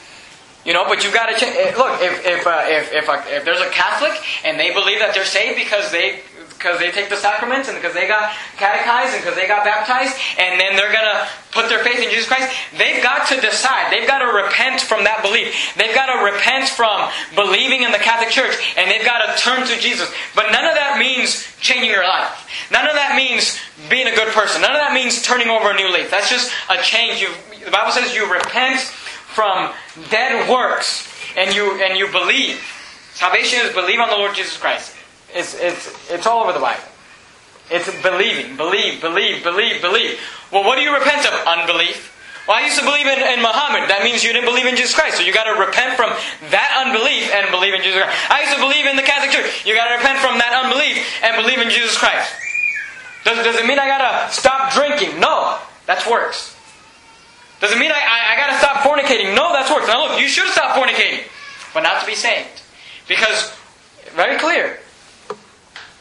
[0.64, 1.58] You know, but you've got to change.
[1.58, 4.14] Eh, look, if if uh, if if, uh, if there's a Catholic
[4.46, 6.22] and they believe that they're saved because they
[6.64, 10.16] because they take the sacraments and because they got catechized and because they got baptized,
[10.40, 13.92] and then they're going to put their faith in Jesus Christ, they've got to decide.
[13.92, 15.76] They've got to repent from that belief.
[15.76, 19.68] They've got to repent from believing in the Catholic Church, and they've got to turn
[19.68, 20.08] to Jesus.
[20.34, 22.32] But none of that means changing your life.
[22.72, 23.60] None of that means
[23.92, 24.64] being a good person.
[24.64, 26.08] None of that means turning over a new leaf.
[26.10, 27.20] That's just a change.
[27.20, 27.28] You,
[27.68, 29.76] the Bible says you repent from
[30.08, 32.64] dead works and you and you believe.
[33.12, 34.96] Salvation is believe on the Lord Jesus Christ.
[35.34, 36.84] It's, it's, it's all over the Bible.
[37.72, 40.20] It's believing, believe, believe, believe, believe.
[40.52, 41.34] Well, what do you repent of?
[41.48, 42.12] Unbelief.
[42.48, 43.88] Well, I used to believe in, in Muhammad.
[43.90, 45.18] That means you didn't believe in Jesus Christ.
[45.18, 46.12] So you got to repent from
[46.52, 48.14] that unbelief and believe in Jesus Christ.
[48.28, 49.48] I used to believe in the Catholic Church.
[49.64, 52.36] You got to repent from that unbelief and believe in Jesus Christ.
[53.24, 55.24] Does, does it mean I got to stop drinking?
[55.24, 55.58] No.
[55.88, 56.56] That's works.
[57.64, 59.36] Does it mean I, I, I got to stop fornicating?
[59.36, 59.88] No, that's works.
[59.88, 61.24] Now look, you should stop fornicating,
[61.74, 62.62] but not to be saved.
[63.08, 63.56] Because,
[64.16, 64.83] very clear,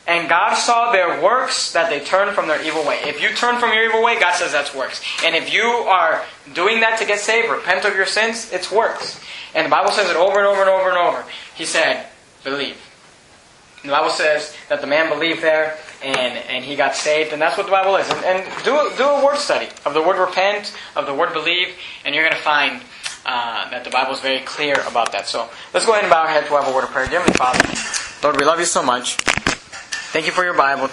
[0.06, 3.00] and God saw their works that they turned from their evil way.
[3.04, 5.00] If you turn from your evil way, God says that's works.
[5.24, 6.24] And if you are
[6.54, 9.20] doing that to get saved, repent of your sins, it's works.
[9.54, 11.24] And the Bible says it over and over and over and over.
[11.54, 12.06] He said,
[12.42, 12.76] believe.
[13.82, 17.40] And the Bible says that the man believed there and, and he got saved, and
[17.40, 18.08] that's what the Bible is.
[18.08, 21.68] And, and do, do a word study of the word repent, of the word believe,
[22.04, 22.82] and you're going to find
[23.24, 25.28] uh, that the Bible is very clear about that.
[25.28, 27.06] So let's go ahead and bow our head to have a word of prayer.
[27.06, 29.16] Dear Heavenly Father, Lord, we love you so much.
[30.12, 30.82] Thank you for your Bible.
[30.82, 30.90] Thank